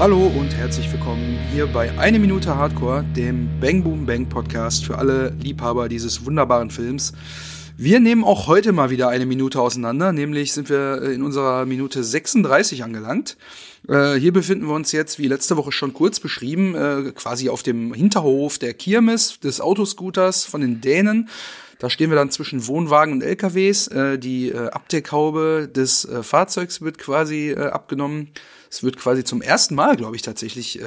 [0.00, 4.96] Hallo und herzlich willkommen hier bei Eine Minute Hardcore, dem Bang Boom Bang Podcast für
[4.96, 7.12] alle Liebhaber dieses wunderbaren Films.
[7.76, 12.02] Wir nehmen auch heute mal wieder eine Minute auseinander, nämlich sind wir in unserer Minute
[12.02, 13.36] 36 angelangt.
[13.88, 17.62] Äh, hier befinden wir uns jetzt, wie letzte Woche schon kurz beschrieben, äh, quasi auf
[17.62, 21.28] dem Hinterhof der Kirmes des Autoscooters von den Dänen.
[21.78, 23.88] Da stehen wir dann zwischen Wohnwagen und LKWs.
[23.88, 28.30] Äh, die äh, Abdeckhaube des äh, Fahrzeugs wird quasi äh, abgenommen.
[28.70, 30.84] Es wird quasi zum ersten Mal, glaube ich, tatsächlich äh,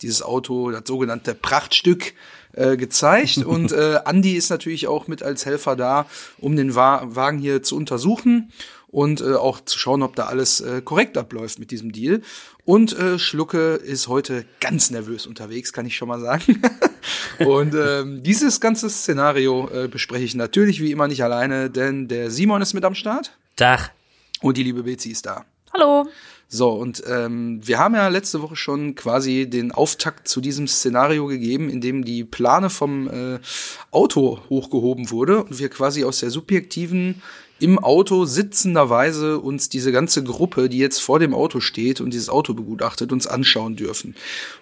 [0.00, 2.14] dieses Auto, das sogenannte Prachtstück,
[2.54, 3.36] äh, gezeigt.
[3.44, 6.06] und äh, Andy ist natürlich auch mit als Helfer da,
[6.38, 8.50] um den Wa Wagen hier zu untersuchen
[8.88, 12.22] und äh, auch zu schauen, ob da alles äh, korrekt abläuft mit diesem Deal.
[12.64, 16.62] Und äh, Schlucke ist heute ganz nervös unterwegs, kann ich schon mal sagen.
[17.46, 22.30] und ähm, dieses ganze Szenario äh, bespreche ich natürlich wie immer nicht alleine, denn der
[22.30, 23.36] Simon ist mit am Start.
[23.56, 23.92] Tag.
[24.40, 25.44] Und die liebe Betsy ist da.
[25.74, 26.08] Hallo.
[26.50, 31.26] So, und ähm, wir haben ja letzte Woche schon quasi den Auftakt zu diesem Szenario
[31.26, 33.38] gegeben, in dem die Plane vom äh,
[33.90, 37.22] Auto hochgehoben wurde und wir quasi aus der subjektiven
[37.60, 42.30] im Auto sitzenderweise uns diese ganze Gruppe, die jetzt vor dem Auto steht und dieses
[42.30, 44.14] Auto begutachtet, uns anschauen dürfen.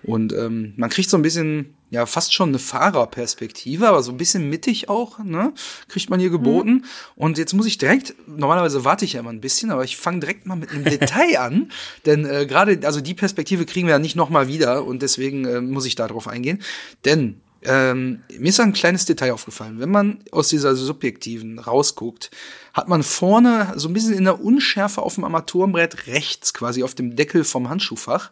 [0.03, 4.17] Und ähm, man kriegt so ein bisschen, ja, fast schon eine Fahrerperspektive, aber so ein
[4.17, 5.53] bisschen mittig auch, ne?
[5.89, 6.71] Kriegt man hier geboten.
[6.71, 6.85] Mhm.
[7.15, 10.21] Und jetzt muss ich direkt, normalerweise warte ich ja immer ein bisschen, aber ich fange
[10.21, 11.71] direkt mal mit einem Detail an.
[12.05, 15.61] Denn äh, gerade, also die Perspektive kriegen wir ja nicht nochmal wieder und deswegen äh,
[15.61, 16.61] muss ich da drauf eingehen.
[17.05, 19.81] Denn ähm, mir ist ein kleines Detail aufgefallen.
[19.81, 22.31] Wenn man aus dieser subjektiven rausguckt,
[22.73, 26.95] hat man vorne so ein bisschen in der Unschärfe auf dem Armaturenbrett rechts, quasi auf
[26.95, 28.31] dem Deckel vom Handschuhfach,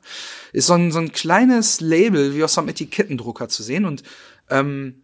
[0.53, 3.85] ist so ein, so ein kleines Label wie aus einem Etikettendrucker zu sehen.
[3.85, 4.05] Und
[4.51, 5.03] ähm,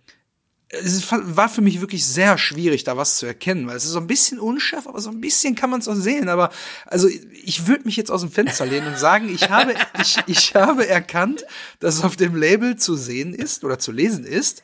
[0.72, 3.98] es war für mich wirklich sehr schwierig, da was zu erkennen, weil es ist so
[3.98, 6.28] ein bisschen unscharf, aber so ein bisschen kann man es auch sehen.
[6.28, 6.50] Aber
[6.86, 10.54] also ich würde mich jetzt aus dem Fenster lehnen und sagen, ich habe, ich, ich
[10.54, 11.44] habe erkannt,
[11.80, 14.62] dass auf dem Label zu sehen ist oder zu lesen ist,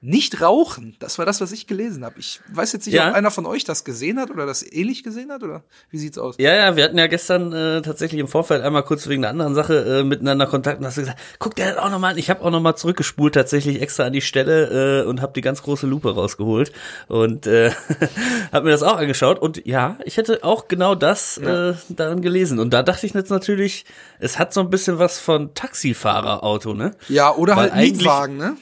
[0.00, 0.96] nicht rauchen.
[1.00, 2.20] Das war das, was ich gelesen habe.
[2.20, 3.08] Ich weiß jetzt nicht, ja.
[3.08, 6.18] ob einer von euch das gesehen hat oder das ähnlich gesehen hat oder wie sieht's
[6.18, 6.36] aus?
[6.38, 9.54] Ja, ja, wir hatten ja gestern äh, tatsächlich im Vorfeld einmal kurz wegen einer anderen
[9.54, 12.18] Sache äh, miteinander Kontakt und hast gesagt, guck dir das auch nochmal an.
[12.18, 15.62] Ich habe auch nochmal zurückgespult tatsächlich extra an die Stelle äh, und habe die ganz
[15.62, 16.72] große Lupe rausgeholt
[17.08, 17.72] und äh,
[18.52, 21.70] habe mir das auch angeschaut und ja, ich hätte auch genau das ja.
[21.70, 23.84] äh, daran gelesen und da dachte ich jetzt natürlich,
[24.20, 26.92] es hat so ein bisschen was von Taxifahrerauto, ne?
[27.08, 28.56] Ja, oder Weil halt Mietwagen, ne?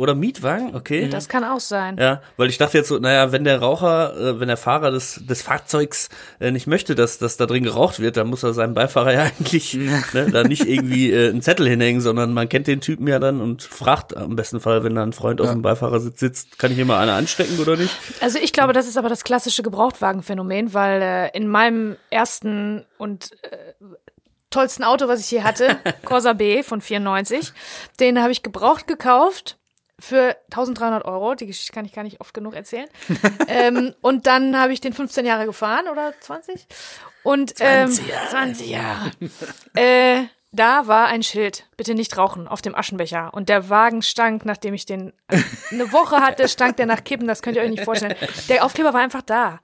[0.00, 1.10] Oder Mietwagen, okay.
[1.10, 1.98] Das kann auch sein.
[1.98, 5.20] Ja, weil ich dachte jetzt so, naja, wenn der Raucher, äh, wenn der Fahrer des,
[5.26, 6.08] des Fahrzeugs
[6.40, 9.24] äh, nicht möchte, dass, dass da drin geraucht wird, dann muss er seinem Beifahrer ja
[9.24, 13.18] eigentlich ne, da nicht irgendwie äh, einen Zettel hinhängen, sondern man kennt den Typen ja
[13.18, 15.44] dann und fragt am besten Fall, wenn da ein Freund ja.
[15.44, 17.94] auf dem Beifahrersitz sitzt, kann ich hier mal eine anstecken oder nicht?
[18.22, 23.32] Also ich glaube, das ist aber das klassische Gebrauchtwagenphänomen, weil äh, in meinem ersten und
[23.42, 23.58] äh,
[24.48, 27.52] tollsten Auto, was ich hier hatte, Corsa B von 94,
[28.00, 29.58] den habe ich gebraucht gekauft
[30.00, 31.34] für 1300 Euro.
[31.34, 32.88] Die Geschichte kann ich gar nicht oft genug erzählen.
[33.48, 36.66] ähm, und dann habe ich den 15 Jahre gefahren oder 20.
[37.22, 38.30] Und ähm, 20 Jahre.
[38.30, 39.10] 20 Jahre.
[39.74, 43.32] äh, da war ein Schild, bitte nicht rauchen, auf dem Aschenbecher.
[43.32, 45.12] Und der Wagen stank, nachdem ich den
[45.70, 48.16] eine Woche hatte, stank der nach Kippen, das könnt ihr euch nicht vorstellen.
[48.48, 49.60] Der Aufkleber war einfach da.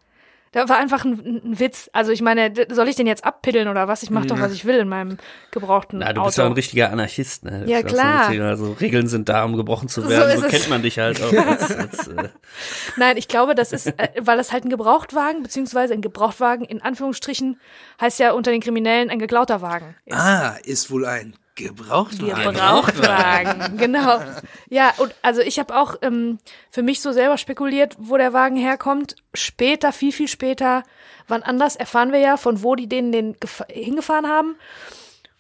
[0.57, 1.91] Da war einfach ein, ein, Witz.
[1.93, 4.03] Also ich meine, soll ich den jetzt abpiddeln oder was?
[4.03, 5.19] Ich mache doch, was ich will in meinem
[5.51, 7.65] gebrauchten Na, du bist ja ein richtiger Anarchist, ne?
[7.67, 8.33] Ja, klar.
[8.33, 10.41] So also Regeln sind da, um gebrochen zu werden.
[10.41, 11.31] So, so kennt man dich halt auch.
[11.47, 12.31] Als, als, äh
[12.97, 16.81] Nein, ich glaube, das ist, äh, weil das halt ein Gebrauchtwagen, beziehungsweise ein Gebrauchtwagen in
[16.81, 17.61] Anführungsstrichen
[18.01, 19.95] heißt ja unter den Kriminellen ein geklauter Wagen.
[20.07, 20.17] Ist.
[20.17, 22.53] Ah, ist wohl ein Gebrauchtwagen.
[22.53, 24.21] Gebrauchtwagen, genau.
[24.69, 26.39] Ja, und also ich habe auch ähm,
[26.71, 29.17] für mich so selber spekuliert, wo der Wagen herkommt.
[29.35, 30.85] Später, viel, viel später,
[31.27, 33.37] wann anders erfahren wir ja, von wo die denen den
[33.69, 34.57] hingefahren haben.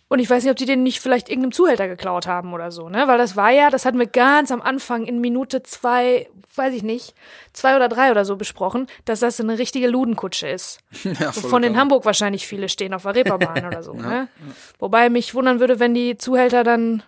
[0.09, 2.89] Und ich weiß nicht, ob die den nicht vielleicht irgendeinem Zuhälter geklaut haben oder so,
[2.89, 3.09] ne?
[3.09, 6.85] Weil das war ja, das hatten wir ganz am Anfang in Minute zwei, weiß ich
[6.85, 7.15] nicht,
[7.53, 10.79] zwei oder drei oder so besprochen, dass das eine richtige Ludenkutsche ist.
[11.19, 14.15] Ja, von in Hamburg wahrscheinlich viele stehen auf der Reeperbahn oder so, ja, ne?
[14.15, 14.55] Ja.
[14.79, 17.03] Wobei mich wundern würde, wenn die Zuhälter dann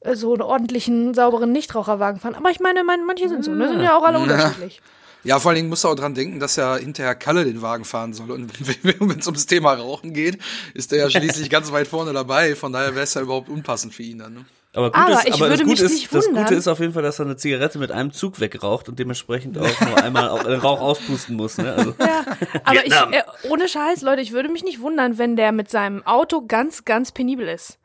[0.00, 2.34] äh, so einen ordentlichen, sauberen Nichtraucherwagen fahren.
[2.34, 3.68] Aber ich meine, manche sind so, ne?
[3.68, 4.80] Sind ja auch alle unterschiedlich.
[5.24, 7.84] Ja, vor allen Dingen musst du auch dran denken, dass ja hinterher Kalle den Wagen
[7.84, 8.30] fahren soll.
[8.30, 8.52] Und
[8.82, 10.38] wenn es ums Thema Rauchen geht,
[10.74, 12.56] ist er ja schließlich ganz weit vorne dabei.
[12.56, 14.34] Von daher wäre es ja überhaupt unpassend für ihn dann.
[14.34, 14.44] Ne?
[14.74, 17.18] Aber, gut aber, ist, aber das, Gute ist, das Gute ist auf jeden Fall, dass
[17.18, 20.80] er eine Zigarette mit einem Zug wegraucht und dementsprechend auch nur einmal auch den Rauch
[20.80, 21.58] auspusten muss.
[21.58, 21.74] Ne?
[21.74, 21.94] Also.
[22.00, 22.24] Ja,
[22.64, 26.06] aber ich, äh, ohne Scheiß, Leute, ich würde mich nicht wundern, wenn der mit seinem
[26.06, 27.78] Auto ganz, ganz penibel ist.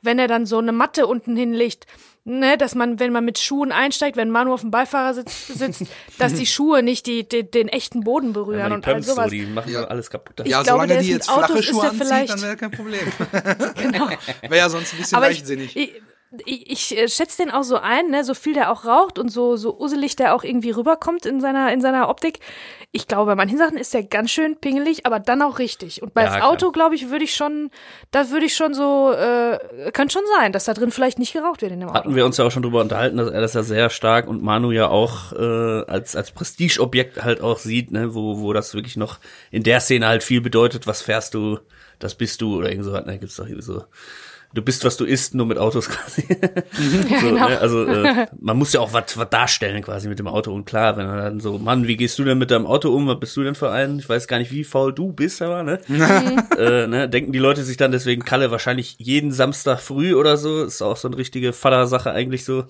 [0.00, 1.86] Wenn er dann so eine Matte unten hinlegt,
[2.28, 5.82] ne, dass man, wenn man mit Schuhen einsteigt, wenn Manu auf dem Beifahrersitz sitzt,
[6.18, 9.06] dass die Schuhe nicht die, die, den echten Boden berühren Ja, die und all Pumps
[9.08, 9.24] sowas.
[9.24, 10.40] so, die machen ja alles kaputt.
[10.44, 12.56] Ich ja, glaube, solange der die jetzt flache Autos, ist Schuhe anzieht, vielleicht- dann wäre
[12.56, 13.00] kein Problem.
[13.82, 14.08] Genau.
[14.42, 15.76] wäre ja sonst ein bisschen Aber ich, leichtsinnig.
[15.76, 16.02] ich, ich,
[16.44, 19.56] ich äh, schätze den auch so ein, ne, so viel der auch raucht und so,
[19.56, 22.40] so uselig der auch irgendwie rüberkommt in seiner, in seiner Optik.
[22.92, 26.02] Ich glaube, bei manchen Sachen ist der ganz schön pingelig, aber dann auch richtig.
[26.02, 26.42] Und bei Ja.
[26.42, 27.70] Auto, glaube ich, würde ich schon,
[28.10, 31.62] da würde ich schon so, äh, könnte schon sein, dass da drin vielleicht nicht geraucht
[31.62, 31.98] wird in dem Auto.
[31.98, 34.42] Hatten wir uns ja auch schon drüber unterhalten, dass er das ja sehr stark und
[34.42, 38.96] Manu ja auch äh, als als Prestigeobjekt halt auch sieht, ne, wo wo das wirklich
[38.96, 39.18] noch
[39.50, 41.58] in der Szene halt viel bedeutet, was fährst du,
[41.98, 43.84] das bist du oder irgend so, ne, gibt's doch irgendwie so.
[44.54, 46.26] Du bist, was du isst, nur mit Autos quasi.
[46.28, 47.48] ja, so, genau.
[47.48, 47.60] ne?
[47.60, 50.52] Also äh, man muss ja auch was darstellen quasi mit dem Auto.
[50.54, 53.06] Und klar, wenn er dann so, Mann, wie gehst du denn mit deinem Auto um?
[53.06, 53.98] Was bist du denn für einen?
[53.98, 55.80] Ich weiß gar nicht, wie faul du bist, aber ne?
[56.58, 57.08] äh, ne?
[57.08, 60.64] Denken die Leute sich dann deswegen Kalle wahrscheinlich jeden Samstag früh oder so.
[60.64, 62.64] Ist auch so eine richtige Vatersache eigentlich so.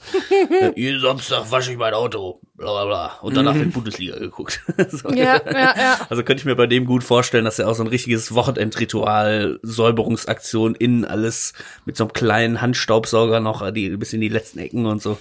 [0.60, 2.40] äh, jeden Samstag wasche ich mein Auto.
[2.58, 3.18] Bla bla bla.
[3.22, 4.60] Und danach wird Bundesliga geguckt.
[4.88, 5.10] so.
[5.10, 6.06] Ja, ja, ja.
[6.10, 9.60] Also könnte ich mir bei dem gut vorstellen, dass er auch so ein richtiges Wochenendritual,
[9.62, 11.52] Säuberungsaktion innen alles
[11.84, 15.18] mit so einem kleinen Handstaubsauger noch die, bis in die letzten Ecken und so.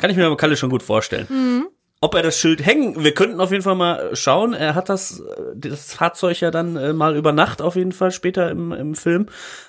[0.00, 1.28] Kann ich mir bei Kalle schon gut vorstellen.
[2.00, 4.52] Ob er das Schild hängen, wir könnten auf jeden Fall mal schauen.
[4.52, 8.10] Er hat das, äh, das Fahrzeug ja dann äh, mal über Nacht auf jeden Fall
[8.10, 9.26] später im, im Film.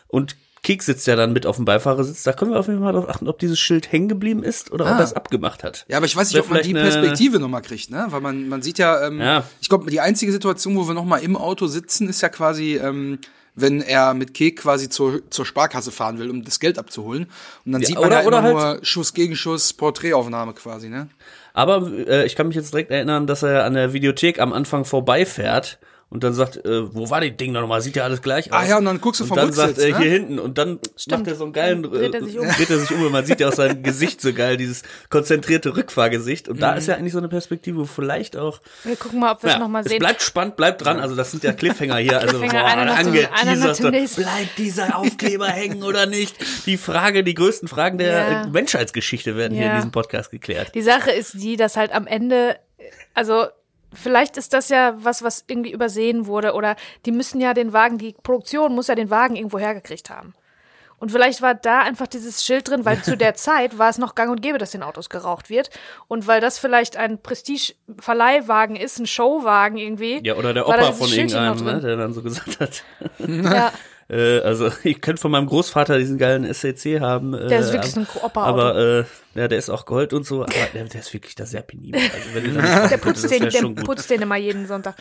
[0.08, 2.24] Und Kek sitzt ja dann mit auf dem Beifahrersitz.
[2.24, 4.86] Da können wir auf jeden Fall darauf achten, ob dieses Schild hängen geblieben ist oder
[4.86, 4.98] ob Ah.
[5.00, 5.86] er es abgemacht hat.
[5.90, 8.08] Ja, aber ich weiß nicht, ob man die Perspektive nochmal kriegt, ne?
[8.10, 9.44] Weil man, man sieht ja, ähm, Ja.
[9.62, 13.20] ich glaube, die einzige Situation, wo wir nochmal im Auto sitzen, ist ja quasi, ähm,
[13.56, 17.28] wenn er mit Kek quasi zur, zur Sparkasse fahren will, um das Geld abzuholen.
[17.66, 20.54] Und dann Ja, sieht man oder- ja oder immer halt- nur Schuss gegen Schuss, Porträtaufnahme
[20.54, 21.10] quasi, ne?
[21.54, 24.86] Aber äh, ich kann mich jetzt direkt erinnern, dass er an der Videothek am Anfang
[24.86, 25.78] vorbeifährt
[26.14, 27.82] und dann sagt, äh, wo war das Ding nochmal?
[27.82, 28.60] Sieht ja alles gleich aus.
[28.62, 29.98] Ah ja, und dann guckst du und vom dann Rücksitz, sagt er ne?
[29.98, 30.80] hier hinten und dann
[31.10, 32.48] macht er so einen geilen, Dann dreht er äh, sich um.
[32.48, 35.76] dreht er sich um und man sieht ja aus seinem Gesicht so geil, dieses konzentrierte
[35.76, 36.62] Rückfahrgesicht und Mhm.
[36.62, 39.48] da ist ja eigentlich so eine Perspektive, wo vielleicht auch Wir gucken mal, ob wir
[39.48, 40.00] es ja, noch mal es sehen.
[40.00, 41.00] bleibt spannend, bleibt dran.
[41.00, 42.20] Also das sind ja Cliffhanger hier.
[42.20, 43.80] Also Cliffhanger, boah, einer einer angeteasert.
[43.80, 44.22] dem nächsten.
[44.22, 46.36] Bleibt dieser Aufkleber hängen oder nicht?
[46.68, 48.42] Die Frage, die größten Fragen der Ja.
[48.44, 49.76] äh, Menschheitsgeschichte werden hier in Ja.
[49.78, 50.72] diesem Podcast geklärt.
[50.76, 52.58] Die Sache ist die, dass halt am Ende,
[53.16, 53.48] also
[53.94, 56.76] vielleicht ist das ja was, was irgendwie übersehen wurde oder
[57.06, 60.34] die müssen ja den Wagen, die Produktion muss ja den Wagen irgendwo hergekriegt haben.
[61.04, 64.16] Und vielleicht war da einfach dieses Schild drin, weil zu der Zeit war es noch
[64.16, 65.70] gang und gäbe, dass in Autos geraucht wird.
[66.08, 70.22] Und weil das vielleicht ein Prestige-Verleihwagen ist, ein Showwagen irgendwie.
[70.24, 72.84] Ja, oder der Opa von irgendeinem, ne, der dann so gesagt hat.
[73.20, 73.74] Ja,
[74.10, 77.34] Äh, also ich könnte von meinem Großvater diesen geilen SCC haben.
[77.34, 78.40] Äh, Der ist wirklich so ein Opa-Auto.
[78.40, 79.04] Aber äh,
[79.36, 82.02] ja, der ist auch Gold und so, aber der, der ist wirklich da sehr penibel.
[82.02, 82.54] Also, wenn
[82.90, 84.96] der putzt den, der putzt den immer jeden Sonntag.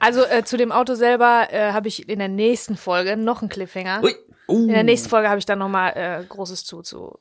[0.00, 3.48] Also äh, zu dem Auto selber äh, habe ich in der nächsten Folge noch einen
[3.48, 4.02] Cliffhanger.
[4.02, 4.14] Ui.
[4.48, 7.18] In der nächsten Folge habe ich dann noch mal äh, Großes zu, zu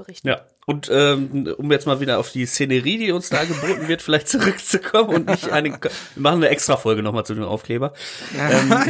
[0.00, 0.28] berichten.
[0.28, 4.02] Ja, und ähm, um jetzt mal wieder auf die Szenerie, die uns da geboten wird,
[4.02, 7.92] vielleicht zurückzukommen und nicht eine, wir machen eine extra Folge nochmal zu dem Aufkleber.
[8.38, 8.72] Ähm,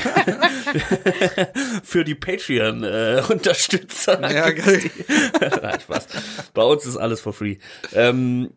[1.82, 4.20] für die Patreon-Unterstützer.
[4.20, 4.90] Ja, geil.
[5.62, 6.06] Nein, Spaß.
[6.54, 7.56] Bei uns ist alles for free.
[7.92, 8.50] Ähm,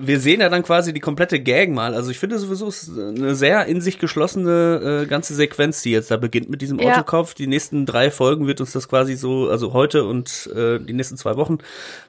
[0.00, 1.94] wir sehen ja dann quasi die komplette Gang mal.
[1.94, 5.90] Also ich finde sowieso es ist eine sehr in sich geschlossene äh, ganze Sequenz, die
[5.90, 6.92] jetzt da beginnt mit diesem Ja.
[6.92, 7.34] Autokauf.
[7.34, 11.16] Die nächsten drei Folgen wird uns das quasi so, also heute und äh, die nächsten
[11.16, 11.58] zwei Wochen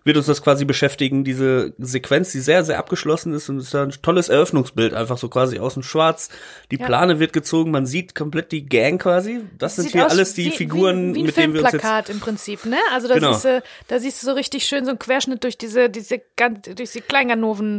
[0.04, 1.24] wird uns das quasi beschäftigen.
[1.24, 5.30] Diese Sequenz, die sehr, sehr abgeschlossen ist und es ist ein tolles Eröffnungsbild, einfach so
[5.30, 6.30] quasi außen schwarz.
[6.72, 6.86] Die Ja.
[6.86, 9.42] Plane wird gezogen, man sieht komplett die Gang quasi.
[9.58, 11.64] Das sind Sieht hier aus alles die wie, Figuren, wie, wie ein mit denen wir
[11.64, 12.78] uns jetzt im Prinzip, ne?
[12.94, 13.34] Also da Genau.
[13.34, 16.22] siehst du, da siehst du so richtig schön so einen Querschnitt durch diese, diese
[16.76, 17.02] durch die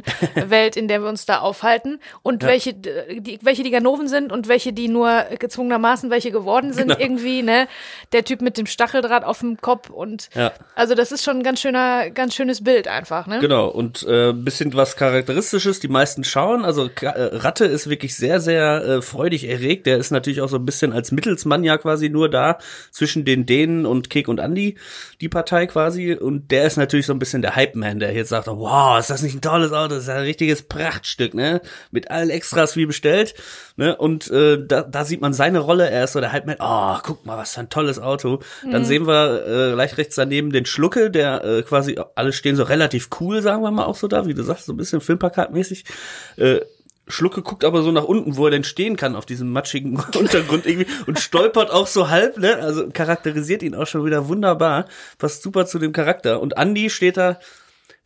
[0.50, 4.48] Kleinganoven-Welt, in der wir uns da aufhalten und welche, die, welche die Ganoven sind und
[4.48, 6.98] welche die nur gezwungenermaßen welche geworden sind Genau.
[7.00, 7.68] irgendwie, ne?
[8.12, 10.52] Der Typ mit dem Stacheldraht auf dem Kopf und Ja.
[10.74, 13.38] also das ist schon ein ganz schöner, ganz schönes Bild einfach, ne?
[13.40, 16.64] Genau, und äh, bisschen was Charakteristisches, die meisten schauen.
[16.64, 19.86] Also äh, Ratte ist wirklich sehr, sehr äh, freudig erregt.
[19.86, 22.58] Der ist natürlich auch so ein bisschen als Mittelsmann ja quasi nur da
[22.90, 24.76] zwischen den Dänen und Kek und Andy,
[25.20, 26.14] die Partei quasi.
[26.14, 29.22] Und der ist natürlich so ein bisschen der Hype-Man, der jetzt sagt, wow, ist das
[29.22, 31.60] nicht ein tolles Auto, das ist ein richtiges Prachtstück, ne?
[31.90, 33.34] Mit allen Extras wie bestellt.
[33.76, 33.96] Ne?
[33.96, 35.90] Und äh, da, da sieht man seine Rolle.
[35.90, 38.40] Er ist so der Hype-Man, oh, guck mal, was für ein tolles Auto.
[38.70, 42.62] Dann sehen wir äh, leicht rechts daneben den Schlucke, der äh, quasi, alle stehen so
[42.62, 45.84] relativ cool, sagen wir mal auch so da, wie du sagst, so ein bisschen Filmplakatmäßig.
[46.36, 46.60] Äh,
[47.10, 50.66] Schlucke guckt aber so nach unten, wo er denn stehen kann auf diesem matschigen Untergrund
[50.66, 52.56] irgendwie und stolpert auch so halb, ne?
[52.56, 54.86] Also charakterisiert ihn auch schon wieder wunderbar,
[55.18, 56.40] passt super zu dem Charakter.
[56.40, 57.38] Und Andy steht da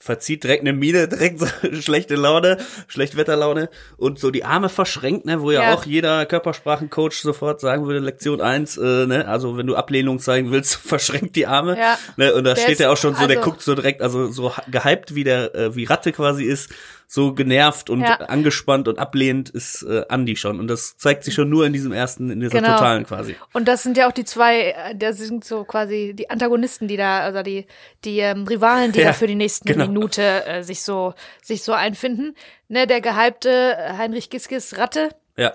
[0.05, 1.47] verzieht direkt eine Miene, direkt so
[1.81, 2.59] schlechte Laune,
[2.89, 5.75] Schlechtwetterlaune und so die Arme verschränkt, ne, wo ja, Ja.
[5.75, 10.51] auch jeder Körpersprachencoach sofort sagen würde, Lektion eins, äh, ne, also wenn du Ablehnung zeigen
[10.51, 11.79] willst, verschränkt die Arme.
[11.79, 11.99] Ja.
[12.17, 14.31] Ne, und da Der steht er auch schon so, der also- guckt so direkt, also
[14.31, 16.71] so gehypt, wie der, äh, wie Ratte quasi ist,
[17.07, 18.17] so genervt und Ja.
[18.17, 20.59] angespannt und ablehnend ist äh, Andy schon.
[20.59, 22.73] Und das zeigt sich schon nur in diesem ersten, in dieser Genau.
[22.77, 23.37] totalen quasi.
[23.53, 26.97] Und das sind ja auch die zwei, äh, das sind so quasi die Antagonisten, die
[26.97, 27.67] da, also die,
[28.05, 29.87] die ähm, Rivalen, die Ja, da für die nächsten genau.
[29.87, 32.35] Minute äh, sich so, sich so einfinden.
[32.69, 35.53] Ne, der gehypte äh, Heinrich Giskis Ratte Ja.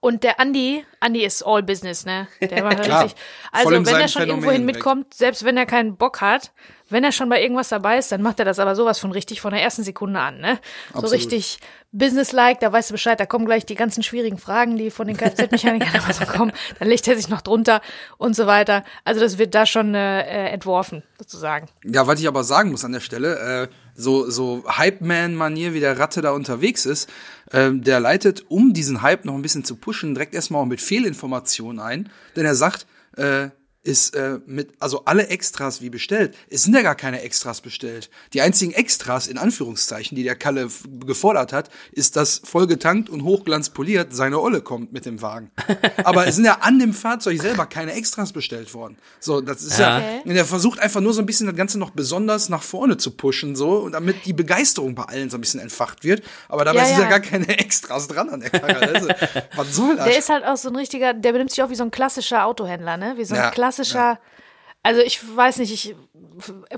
[0.00, 2.28] und der Andi, Andi ist all business, ne?
[2.40, 3.16] Der war richtig.
[3.50, 4.76] Also wenn er schon irgendwohin direkt.
[4.76, 6.52] mitkommt, selbst wenn er keinen Bock hat,
[6.90, 9.40] wenn er schon bei irgendwas dabei ist, dann macht er das aber sowas von richtig
[9.40, 10.58] von der ersten Sekunde an, ne?
[10.92, 11.14] So Absolut.
[11.14, 11.58] richtig
[11.92, 15.16] businesslike, da weißt du Bescheid, da kommen gleich die ganzen schwierigen Fragen, die von den
[15.16, 17.80] Kfz-Mechanikern immer so kommen, dann legt er sich noch drunter
[18.16, 18.84] und so weiter.
[19.04, 21.68] Also das wird da schon äh, äh, entworfen, sozusagen.
[21.84, 25.98] Ja, was ich aber sagen muss an der Stelle, äh, so, so Hype-Man-Manier, wie der
[25.98, 27.10] Ratte da unterwegs ist,
[27.52, 30.80] ähm, der leitet, um diesen Hype noch ein bisschen zu pushen, direkt erstmal auch mit
[30.80, 32.08] Fehlinformationen ein.
[32.36, 33.48] Denn er sagt, äh,
[33.82, 36.36] ist äh, mit, also alle Extras wie bestellt.
[36.50, 38.10] Es sind ja gar keine Extras bestellt.
[38.34, 40.68] Die einzigen Extras, in Anführungszeichen, die der Kalle
[41.06, 45.50] gefordert hat, ist, dass vollgetankt und hochglanzpoliert seine Olle kommt mit dem Wagen.
[46.04, 48.98] Aber es sind ja an dem Fahrzeug selber keine Extras bestellt worden.
[49.18, 50.06] So, das ist ja, Ja.
[50.18, 50.28] Okay.
[50.28, 53.12] und er versucht einfach nur so ein bisschen das Ganze noch besonders nach vorne zu
[53.12, 56.22] pushen, so, und damit die Begeisterung bei allen so ein bisschen entfacht wird.
[56.50, 57.02] Aber dabei Ja, sind ja.
[57.04, 58.76] ja gar keine Extras dran an der Karre.
[58.94, 59.08] Also,
[59.56, 60.04] was soll das?
[60.04, 62.44] Der ist halt auch so ein richtiger, der benimmt sich auch wie so ein klassischer
[62.44, 63.14] Autohändler, ne?
[63.16, 63.69] Wie so ein Ja, klassischer,
[64.82, 65.94] also ich weiß nicht, ich,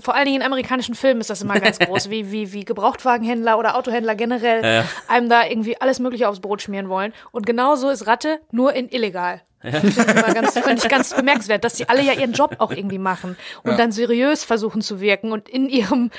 [0.00, 3.58] vor allen Dingen in amerikanischen Filmen ist das immer ganz groß, wie, wie, wie Gebrauchtwagenhändler
[3.58, 4.84] oder Autohändler generell Ja.
[5.08, 7.12] einem da irgendwie alles Mögliche aufs Brot schmieren wollen.
[7.30, 9.42] Und genauso ist Ratte nur in illegal.
[9.62, 12.56] Das finde ich, immer ganz- finde ich ganz bemerkenswert, dass die alle ja ihren Job
[12.58, 16.10] auch irgendwie machen und dann seriös versuchen zu wirken und in ihrem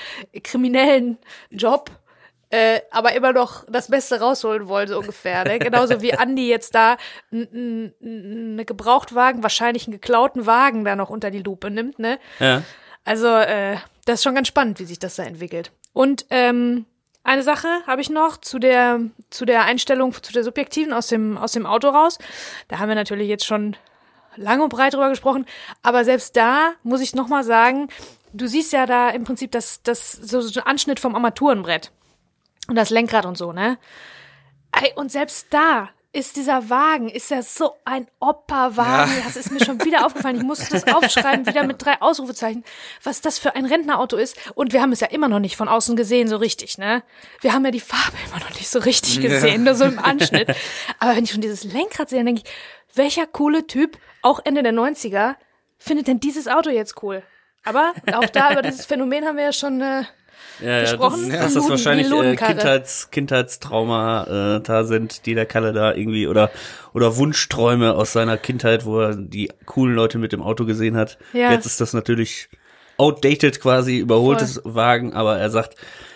[0.46, 1.18] kriminellen
[1.50, 1.92] Job
[2.54, 5.44] äh, aber immer noch das Beste rausholen wollen, so ungefähr.
[5.44, 5.58] Ne?
[5.58, 6.98] Genauso wie Andi jetzt da
[7.32, 11.98] einen ne Gebrauchtwagen, wahrscheinlich einen geklauten Wagen da noch unter die Lupe nimmt.
[11.98, 12.20] Ne?
[12.40, 12.62] Ja.
[13.06, 15.72] Also äh, das ist schon ganz spannend, wie sich das da entwickelt.
[15.94, 16.86] Und ähm,
[17.24, 19.00] eine Sache habe ich noch zu der
[19.32, 22.20] zu der Einstellung zu der subjektiven aus dem aus dem Auto raus.
[22.68, 23.76] Da haben wir natürlich jetzt schon
[24.36, 25.48] lang und breit drüber gesprochen,
[25.82, 27.88] aber selbst da muss ich noch mal sagen,
[28.32, 31.92] du siehst ja da im Prinzip das das so, so ein Anschnitt vom Armaturenbrett
[32.68, 33.78] und das Lenkrad und so, ne?
[34.72, 39.12] Ey, und selbst da ist dieser Wagen, ist ja so ein Opa-Wagen.
[39.18, 39.24] Ja.
[39.26, 40.36] Das ist mir schon wieder aufgefallen.
[40.38, 42.64] Ich musste das aufschreiben, wieder mit drei Ausrufezeichen,
[43.02, 44.38] was das für ein Rentnerauto ist.
[44.54, 47.02] Und wir haben es ja immer noch nicht von außen gesehen, so richtig, ne?
[47.42, 50.56] Wir haben ja die Farbe immer noch nicht so richtig gesehen, nur so im Anschnitt.
[51.00, 52.52] Aber wenn ich schon dieses Lenkrad sehe, dann denke ich,
[52.96, 55.36] welcher coole Typ, auch Ende der 90er,
[55.80, 57.24] findet denn dieses Auto jetzt cool?
[57.66, 60.04] Aber auch da über dieses Phänomen haben wir ja schon äh,
[60.62, 61.30] Ja, gesprochen.
[61.30, 62.36] ja, Die das Luden- wahrscheinlich äh.
[62.36, 66.52] Kindheits, Kindheitstrauma äh, da sind, die der Kalle da irgendwie oder
[66.94, 71.18] oder Wunschträume aus seiner Kindheit, wo er die coolen Leute mit dem Auto gesehen hat.
[71.34, 71.52] Ja.
[71.52, 72.50] Jetzt ist das natürlich
[72.98, 75.76] outdated quasi, überholtes Wagen, aber er sagt,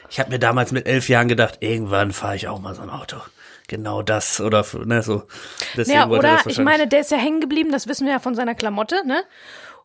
[0.10, 2.90] ich habe mir damals mit elf Jahren gedacht, irgendwann fahre ich auch mal so ein
[2.90, 3.18] Auto.
[3.68, 5.24] Genau das oder ne, so.
[5.76, 8.06] Deswegen Ja, wollte er oder das ich meine, der ist ja hängen geblieben, das wissen
[8.06, 9.24] wir ja von seiner Klamotte, ne?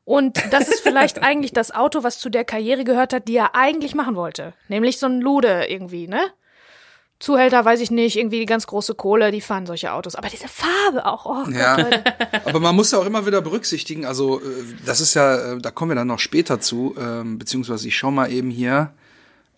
[0.05, 3.55] Und das ist vielleicht eigentlich das Auto, was zu der Karriere gehört hat, die er
[3.55, 4.53] eigentlich machen wollte.
[4.69, 6.21] Nämlich so ein Lude irgendwie, ne?
[7.21, 10.17] Zuhälter, weiß ich nicht, irgendwie die ganz große Kohle, die fahren solche Autos.
[10.17, 11.77] Aber diese Farbe auch, oh Gott, Ja.
[11.77, 12.03] Leute.
[12.45, 14.45] Aber man muss ja auch immer wieder berücksichtigen, also äh,
[14.85, 18.11] das ist ja, äh, da kommen wir dann noch später zu, ähm, beziehungsweise ich schau
[18.11, 18.93] mal eben hier,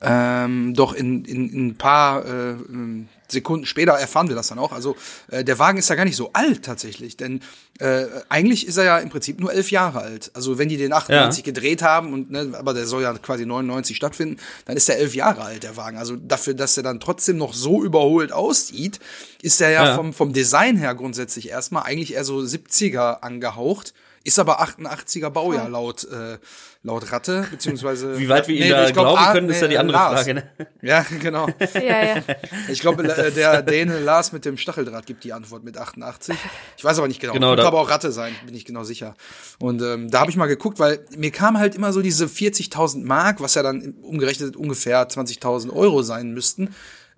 [0.03, 4.59] ähm, doch in, in, in ein paar äh, ähm, Sekunden später erfahren wir das dann
[4.59, 4.73] auch.
[4.73, 4.97] Also
[5.31, 7.43] äh, der Wagen ist ja gar nicht so alt tatsächlich, denn
[7.81, 10.31] äh, eigentlich ist er ja im Prinzip nur elf Jahre alt.
[10.33, 13.97] Also wenn die den 98 gedreht haben und ne, aber der soll ja quasi 99
[13.97, 15.99] stattfinden, dann ist er elf Jahre alt der Wagen.
[15.99, 19.01] Also dafür, dass er dann trotzdem noch so überholt aussieht,
[19.43, 19.97] ist er ja, Ja.
[19.97, 23.93] vom vom Design her grundsätzlich erstmal eigentlich eher so 70er angehaucht.
[24.27, 26.39] Ist aber 88er Baujahr laut, äh,
[26.83, 28.19] laut Ratte, beziehungsweise.
[28.19, 30.15] Wie weit wir ihm Nee, da glaub, glauben ah, können, ist ja die andere Lars.
[30.23, 30.35] Frage.
[30.35, 30.51] Ne?
[30.81, 31.47] Ja, genau.
[31.75, 32.23] Ja, ja.
[32.69, 36.35] Ich glaube, äh, der Däne Lars mit dem Stacheldraht gibt die Antwort mit 88.
[36.79, 37.35] Ich weiß aber nicht genau.
[37.35, 39.15] Genau, Könnte aber auch Ratte sein, bin ich genau sicher.
[39.59, 43.05] Und ähm, da habe ich mal geguckt, weil mir kam halt immer so diese 40.000
[43.05, 46.75] Mark, was ja dann umgerechnet ungefähr 20.000 Euro sein müssten.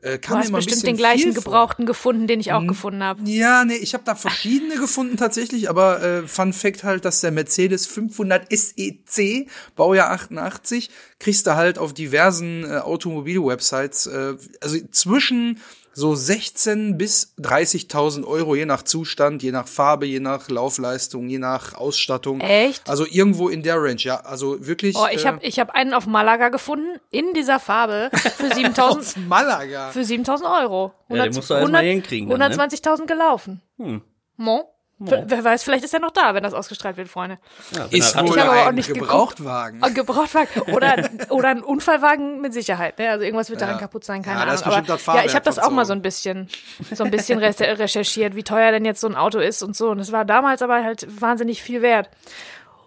[0.07, 1.41] Äh, Du kam mir hast immer bestimmt den gleichen viel vor.
[1.41, 1.45] Mhm.
[1.45, 3.23] Gebrauchten gefunden, den ich auch gefunden habe.
[3.25, 7.33] Ja, nee, ich habe da verschiedene gefunden tatsächlich, aber äh, Fun Fact halt, dass der
[7.33, 15.61] Mercedes 500 SEC, Baujahr 88, kriegst du halt auf diversen äh, Automobil-Websites, äh, also zwischen
[15.97, 21.39] so 16 bis 30.000 Euro, je nach Zustand, je nach Farbe, je nach Laufleistung, je
[21.39, 22.41] nach Ausstattung.
[22.41, 22.87] Echt?
[22.87, 24.21] Also irgendwo in der Range, ja.
[24.21, 24.95] Also wirklich.
[24.95, 28.77] Oh, ich äh, habe ich hab einen auf Malaga gefunden, in dieser Farbe, für 7000
[28.77, 29.89] aus Malaga.
[29.89, 30.93] für 7000 Euro.
[31.09, 32.57] Ja, den musst du erst mal hinkriegen dann, ne?
[32.57, 33.63] 120.000 gelaufen.
[33.79, 34.03] Hm.
[34.37, 34.76] Mo?
[34.99, 37.39] Wer- Wer weiß, vielleicht ist er noch da, wenn das ausgestrahlt wird, Freunde.
[37.73, 39.09] Ja, Ist wohl Ich habe aber auch ein nicht geguckt.
[39.11, 39.83] Gebrauchtwagen.
[39.83, 42.99] Ein Gebrauchtwagen oder, oder ein Unfallwagen mit Sicherheit.
[42.99, 43.11] Ne?
[43.11, 43.81] Also irgendwas wird daran Ja.
[43.81, 44.63] kaputt sein, keine Ja, Ahnung.
[44.65, 45.89] Aber, ja, ich habe das auch mal so.
[45.89, 46.49] so ein bisschen,
[46.93, 49.91] so ein bisschen re recherchiert, wie teuer denn jetzt so ein Auto ist und so.
[49.91, 52.09] Und es war damals aber halt wahnsinnig viel wert.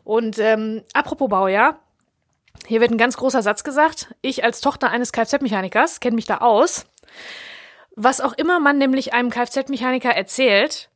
[0.03, 1.77] Und ähm, apropos Baujahr,
[2.65, 4.15] hier wird ein ganz großer Satz gesagt.
[4.21, 6.87] Ich als Tochter eines Kfz-Mechanikers kenne mich da aus.
[7.95, 10.89] Was auch immer man nämlich einem Kfz-Mechaniker erzählt,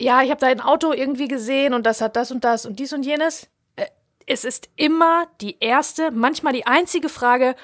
[0.00, 2.78] ja, ich habe da ein Auto irgendwie gesehen und das hat das und das und
[2.78, 3.48] dies und jenes.
[3.76, 3.86] Äh,
[4.26, 7.54] Es ist immer die erste, manchmal die einzige Frage,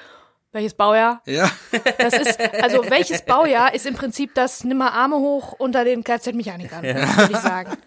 [0.53, 1.21] welches Baujahr?
[1.25, 1.49] Ja.
[1.97, 6.83] Das ist, also welches Baujahr ist im Prinzip das Nimmer Arme hoch unter den Kfz-Mechanikern,
[6.83, 7.77] würde ich sagen.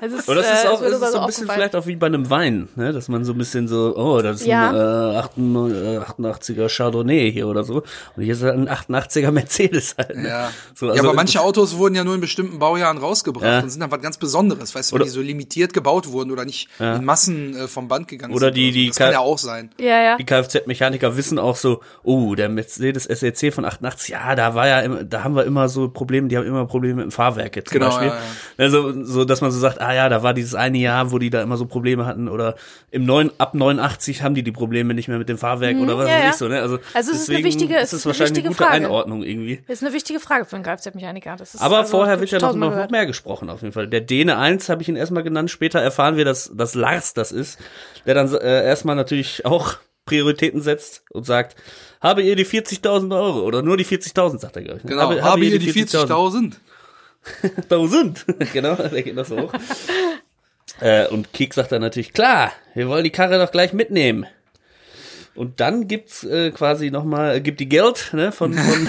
[0.00, 1.96] Das ist, Aber das ist äh, auch, das ist so ein bisschen vielleicht auch wie
[1.96, 2.92] bei einem Wein, ne?
[2.92, 4.70] dass man so ein bisschen so, oh, das ist Ja.
[4.70, 7.82] ein äh, 88, er Chardonnay hier oder so.
[8.16, 10.16] Und hier ist halt ein 88er Mercedes halt.
[10.16, 10.28] Ne?
[10.28, 10.50] Ja.
[10.74, 13.60] So, ja, also- aber manche Autos wurden ja nur in bestimmten Baujahren rausgebracht Ja.
[13.60, 16.30] und sind dann was ganz Besonderes, weißt du, Oder- weil die so limitiert gebaut wurden
[16.30, 18.56] oder nicht in Massen äh, vom Band gegangen Oder sind.
[18.56, 18.74] die- so.
[18.74, 19.70] die das kann Ka- ja auch sein.
[19.78, 20.16] Ja, ja.
[20.16, 24.80] Die Kfz-Mechaniker wissen auch so, oh, der Mercedes SEC von 88, ja, da war ja,
[24.80, 27.70] immer, da haben wir immer so Probleme, die haben immer Probleme mit dem Fahrwerk jetzt
[27.70, 28.08] zum Genau, Beispiel.
[28.08, 28.18] ja,
[28.58, 31.30] Also, so, dass man so sagt, ah ja, da war dieses eine Jahr, wo die
[31.30, 32.56] da immer so Probleme hatten oder
[32.90, 36.06] im neun, ab 89 haben die die Probleme nicht mehr mit dem Fahrwerk oder was
[36.06, 36.60] Mhm, ja, weiß ich so, ne?
[36.60, 38.64] Also, Also es ist eine wichtige- es ist es ist eine wahrscheinlich wichtige eine gute
[38.64, 38.84] Frage.
[38.86, 39.62] Einordnung irgendwie.
[39.66, 41.36] Das ist eine wichtige Frage für einen Kfz-Mechaniker.
[41.36, 43.88] Das ist Aber also, vorher wird ja noch, noch, mehr gesprochen, auf jeden Fall.
[43.88, 47.32] Der Däne 1 habe ich ihn erstmal genannt, später erfahren wir, dass, dass Lars das
[47.32, 47.58] ist,
[48.06, 49.76] der dann äh, erstmal natürlich auch
[50.06, 51.56] Prioritäten setzt und sagt,
[52.00, 54.84] habe ihr die 40.000 Euro oder nur die 40.000, sagt er, glaube ich.
[54.84, 54.90] ne?
[54.90, 56.52] Genau, habe, ihr die 40.000?
[57.70, 58.24] 1000.
[58.52, 59.52] genau, der geht noch so hoch.
[60.80, 64.26] äh, und Kek sagt dann natürlich, klar, wir wollen die Karre doch gleich mitnehmen.
[65.34, 68.88] Und dann gibt's äh, quasi nochmal, gibt die Geld ne, von, von,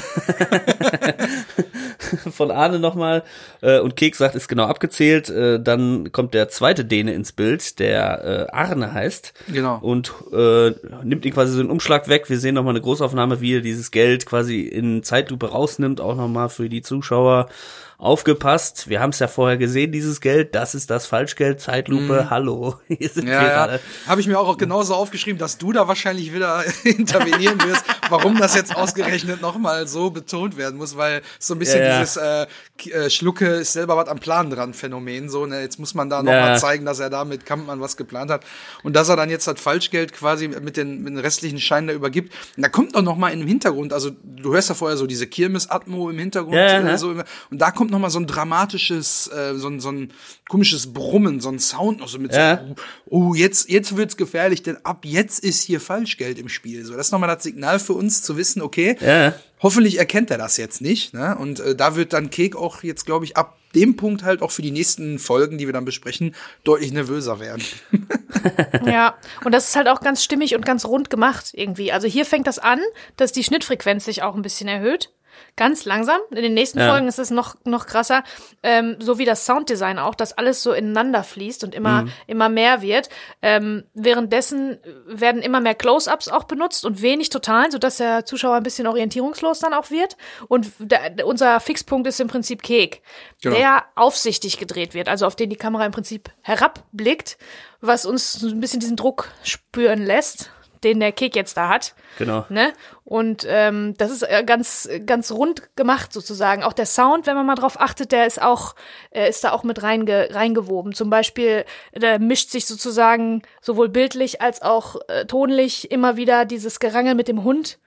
[2.32, 3.24] von Arne nochmal.
[3.62, 5.30] Äh, und Kek sagt, ist genau abgezählt.
[5.30, 9.34] Äh, dann kommt der zweite Däne ins Bild, der äh, Arne heißt.
[9.48, 9.80] Genau.
[9.82, 10.72] Und äh,
[11.04, 12.30] nimmt ihn quasi so einen Umschlag weg.
[12.30, 16.50] Wir sehen nochmal eine Großaufnahme, wie er dieses Geld quasi in Zeitlupe rausnimmt, auch nochmal
[16.50, 17.50] für die Zuschauer
[17.98, 18.90] aufgepasst.
[18.90, 22.75] Wir haben es ja vorher gesehen, dieses Geld, das ist das Falschgeld, Zeitlupe, hallo.
[22.88, 23.50] Hier sind wir Ja, ja.
[23.50, 23.79] gerade.
[24.08, 28.55] Habe ich mir auch, genauso aufgeschrieben, dass du da wahrscheinlich wieder intervenieren wirst, warum das
[28.55, 32.00] jetzt ausgerechnet nochmal so betont werden muss, weil so ein bisschen Ja, ja.
[32.00, 32.46] dieses äh,
[32.90, 35.29] äh, Schlucke ist selber was am Plan dran Phänomen.
[35.29, 36.50] So, ne, jetzt muss man da nochmal Ja.
[36.51, 38.44] mal zeigen, dass er da mit Kampmann was geplant hat.
[38.84, 41.94] Und dass er dann jetzt das Falschgeld quasi mit den, mit den restlichen Scheinen da
[41.94, 42.34] übergibt.
[42.58, 45.27] Und da kommt auch noch mal im Hintergrund, also du hörst ja vorher so diese
[45.27, 46.55] Kirmes-Atmo im Hintergrund.
[46.55, 46.98] Ja, ja, äh, ja.
[46.98, 50.11] so, und da kommt noch mal so ein dramatisches, äh, so, ein- so ein
[50.50, 52.57] komisches Brummen, so ein Sound noch so mit Ja.
[52.67, 52.75] so,
[53.07, 56.85] oh, jetzt, jetzt wird's gefährlich, denn ab jetzt ist hier Falschgeld im Spiel.
[56.85, 59.33] So, das ist nochmal das Signal für uns zu wissen, okay, Ja.
[59.61, 61.13] hoffentlich erkennt er das jetzt nicht.
[61.13, 61.35] Ne?
[61.37, 64.51] Und äh, da wird dann Kek auch jetzt, glaube ich, ab dem Punkt halt auch
[64.51, 67.61] für die nächsten Folgen, die wir dann besprechen, deutlich nervöser werden.
[68.85, 71.91] Ja, und das ist halt auch ganz stimmig und ganz rund gemacht irgendwie.
[71.91, 72.79] Also hier fängt das an,
[73.17, 75.09] dass die Schnittfrequenz sich auch ein bisschen erhöht.
[75.55, 76.19] Ganz langsam.
[76.31, 76.89] In den nächsten Ja.
[76.89, 78.24] Folgen ist es noch, noch krasser.
[78.63, 82.11] Ähm, so wie das Sounddesign auch, dass alles so ineinander fließt und immer, Mhm.
[82.27, 83.09] immer mehr wird.
[83.41, 88.63] Ähm, währenddessen werden immer mehr Close-Ups auch benutzt und wenig Totalen, sodass der Zuschauer ein
[88.63, 90.17] bisschen orientierungslos dann auch wird.
[90.48, 93.01] Und der, unser Fixpunkt ist im Prinzip Kek,
[93.41, 93.55] Genau.
[93.55, 97.37] der aufsichtig gedreht wird, also auf den die Kamera im Prinzip herabblickt,
[97.81, 100.50] was uns ein bisschen diesen Druck spüren lässt,
[100.83, 101.96] den der Kek jetzt da hat.
[102.18, 102.46] Genau.
[102.50, 102.74] Ne?
[103.03, 106.64] Und ähm, das ist äh, ganz, ganz rund gemacht sozusagen.
[106.64, 108.75] Auch der Sound, wenn man mal drauf achtet, der ist auch,
[109.11, 110.94] äh, ist da auch mit reinge reingewoben.
[110.94, 116.79] Zum Beispiel, da mischt sich sozusagen sowohl bildlich als auch äh, tonlich immer wieder dieses
[116.79, 117.77] Gerangel mit dem Hund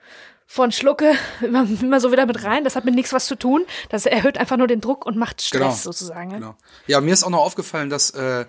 [0.51, 2.65] von Schlucke immer, immer so wieder mit rein.
[2.65, 3.65] Das hat mit nichts was zu tun.
[3.91, 5.75] Das erhöht einfach nur den Druck und macht Stress Genau.
[5.75, 6.31] sozusagen.
[6.31, 6.39] Ne?
[6.39, 6.55] Genau.
[6.87, 8.47] Ja, mir ist auch noch aufgefallen, dass äh,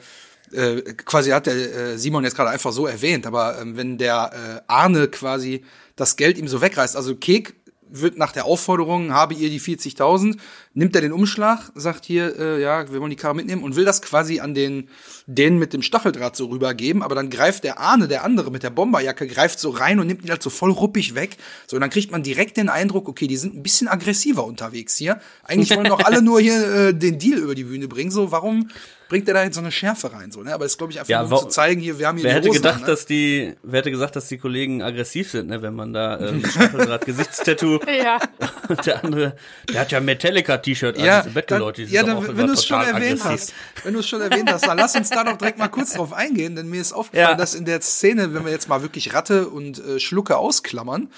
[0.53, 4.31] äh, quasi hat der äh, Simon jetzt gerade einfach so erwähnt, aber ähm, wenn der
[4.33, 5.63] äh, Arne quasi
[5.95, 7.55] das Geld ihm so wegreißt, also Kek
[7.91, 10.37] wird nach der Aufforderung, habe ihr die 40.000,
[10.73, 13.85] nimmt er den Umschlag, sagt hier, äh, ja, wir wollen die Karre mitnehmen und will
[13.85, 14.89] das quasi an den,
[15.31, 18.71] den mit dem Stacheldraht so rübergeben, aber dann greift der Arne, der andere mit der
[18.71, 21.37] Bomberjacke, greift so rein und nimmt ihn halt so voll ruppig weg.
[21.67, 24.95] So, und dann kriegt man direkt den Eindruck, okay, die sind ein bisschen aggressiver unterwegs
[24.95, 25.19] hier.
[25.43, 28.09] Eigentlich wollen doch alle nur hier äh, den Deal über die Bühne bringen.
[28.09, 28.69] So, warum
[29.07, 30.53] bringt er da jetzt so eine Schärfe rein, so, ne?
[30.53, 32.31] Aber das glaube ich einfach Ja, nur, um zu zeigen, hier, wir haben hier Wer
[32.33, 32.85] die hätte Hosen gedacht, ne?
[32.87, 36.45] dass die, wer hätte gesagt, dass die Kollegen aggressiv sind, ne, wenn man da ähm,
[36.45, 38.19] Stacheldraht Gesichtstattoo Ja.
[38.67, 39.35] und der andere,
[39.73, 42.47] der hat ja Metallica-T-Shirt an, ja, diese Battle-Leute, die dann, sind ja dann, auch wenn
[42.47, 43.25] du es schon erwähnt aggressiv.
[43.25, 45.93] hast, wenn du es schon erwähnt hast, dann lass uns da doch direkt mal kurz
[45.93, 47.35] drauf eingehen, denn mir ist aufgefallen, Ja.
[47.35, 51.11] dass in der Szene, wenn wir jetzt mal wirklich Ratte und äh, Schlucke ausklammern,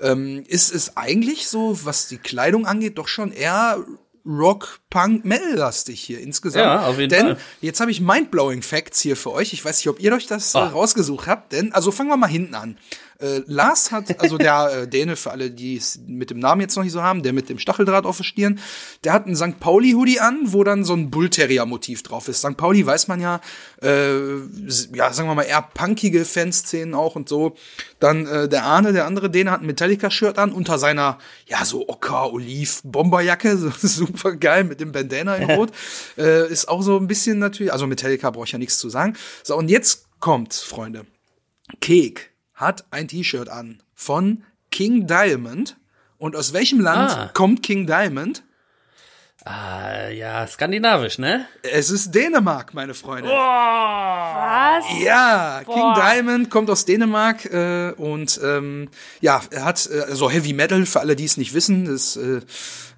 [0.00, 3.84] ähm, ist es eigentlich so, was die Kleidung angeht, doch schon eher
[4.28, 6.64] Rock, Punk, Metal-lastig hier insgesamt.
[6.64, 7.36] Ja, auf jeden denn Fall.
[7.60, 9.52] jetzt habe ich mindblowing Facts hier für euch.
[9.52, 10.66] Ich weiß nicht, ob ihr euch das Ah.
[10.66, 12.76] rausgesucht habt, denn also fangen wir mal hinten an.
[13.18, 16.76] Äh, Lars hat, also der äh, Däne, für alle, die es mit dem Namen jetzt
[16.76, 18.60] noch nicht so haben, der mit dem Stacheldraht auf der Stirn,
[19.04, 19.58] der hat einen St.
[19.58, 22.40] Pauli-Hoodie an, wo dann so ein Bullterrier-Motiv drauf ist.
[22.40, 22.56] St.
[22.56, 23.40] Pauli weiß man ja,
[23.82, 24.36] äh,
[24.94, 27.56] ja, sagen wir mal, eher punkige Fanszenen auch und so.
[28.00, 31.88] Dann äh, der Arne, der andere Däne, hat ein Metallica-Shirt an, unter seiner, ja, so
[31.88, 35.72] Ocker-Oliv-Bomberjacke, so super geil mit dem Bandana in Rot.
[36.18, 39.14] äh, ist auch so ein bisschen natürlich, also Metallica brauche ich ja nichts zu sagen.
[39.42, 41.06] So, und jetzt kommt's, Freunde.
[41.80, 45.76] Kek hat ein T-Shirt an von King Diamond.
[46.18, 47.30] Und aus welchem Land Ah.
[47.32, 48.42] kommt King Diamond?
[49.48, 51.46] Ah, ja, skandinavisch, ne?
[51.62, 53.28] Es ist Dänemark, meine Freunde.
[53.28, 54.84] Was?
[55.00, 55.94] Ja, King Boah.
[55.94, 58.88] Diamond kommt aus Dänemark äh, und ähm,
[59.20, 61.84] ja, er hat äh, so Heavy Metal für alle, die es nicht wissen.
[61.84, 62.40] Das, äh,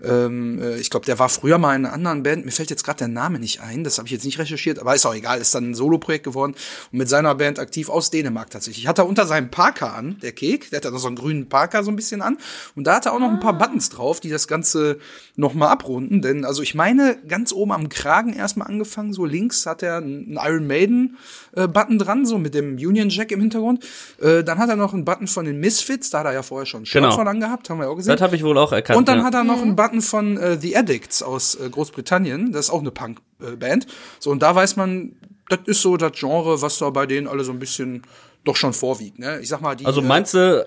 [0.02, 2.46] ähm, äh, ich glaube, der war früher mal in einer anderen Band.
[2.46, 3.84] Mir fällt jetzt gerade der Name nicht ein.
[3.84, 5.40] Das habe ich jetzt nicht recherchiert, aber ist auch egal.
[5.40, 6.54] Ist dann ein Soloprojekt geworden
[6.92, 8.86] und mit seiner Band aktiv aus Dänemark tatsächlich.
[8.86, 11.50] Hat er unter seinem Parker an, der Kek, der hat da noch so einen grünen
[11.50, 12.38] Parker so ein bisschen an
[12.74, 14.98] und da hat er auch noch ein paar Buttons drauf, die das Ganze
[15.36, 16.22] noch mal abrunden.
[16.22, 20.38] Denn also ich meine, ganz oben am Kragen erstmal angefangen, so links hat er einen
[20.42, 21.16] Iron Maiden
[21.54, 23.84] äh, Button dran, so mit dem Union Jack im Hintergrund.
[24.20, 26.66] Äh, dann hat er noch einen Button von den Misfits, da hat er ja vorher
[26.66, 27.14] schon ein Shirt Genau.
[27.14, 28.12] von angehabt, haben wir ja auch gesehen.
[28.12, 28.98] Das habe ich wohl auch erkannt.
[28.98, 29.24] Und dann ja.
[29.24, 32.52] hat er noch einen Button von äh, The Addicts aus äh, Großbritannien.
[32.52, 33.86] Das ist auch eine Punk-Band.
[34.18, 35.12] So, und da weiß man,
[35.48, 38.02] das ist so das Genre, was da bei denen alle so ein bisschen
[38.44, 39.18] doch schon vorwiegt.
[39.18, 39.40] Ne?
[39.40, 39.86] Ich sag mal, die.
[39.86, 40.66] Also äh, meinst du,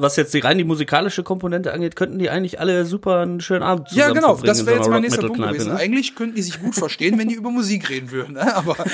[0.00, 3.62] was jetzt die rein die musikalische Komponente angeht, könnten die eigentlich alle super einen schönen
[3.62, 5.72] Abend zusammen ja, genau, das wäre so jetzt mein nächster Punkt gewesen.
[5.72, 5.78] ne?
[5.78, 8.34] Eigentlich könnten die sich gut verstehen, wenn die über Musik reden würden.
[8.34, 8.54] Ne?
[8.54, 8.76] Aber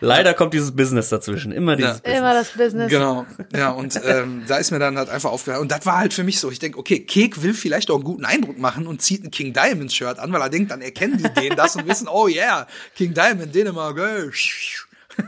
[0.00, 2.18] Leider kommt dieses Business dazwischen, immer dieses Business.
[2.18, 2.90] Immer das Business.
[2.90, 5.62] Genau, ja, und ähm, da ist mir dann halt einfach aufgehört.
[5.62, 8.04] Und das war halt für mich so, ich denke, okay, Kek will vielleicht auch einen
[8.04, 11.18] guten Eindruck machen und zieht ein King Diamond Shirt an, weil er denkt, dann erkennen
[11.18, 14.30] die den das und wissen, oh yeah, King Diamond, Dänemark, ey.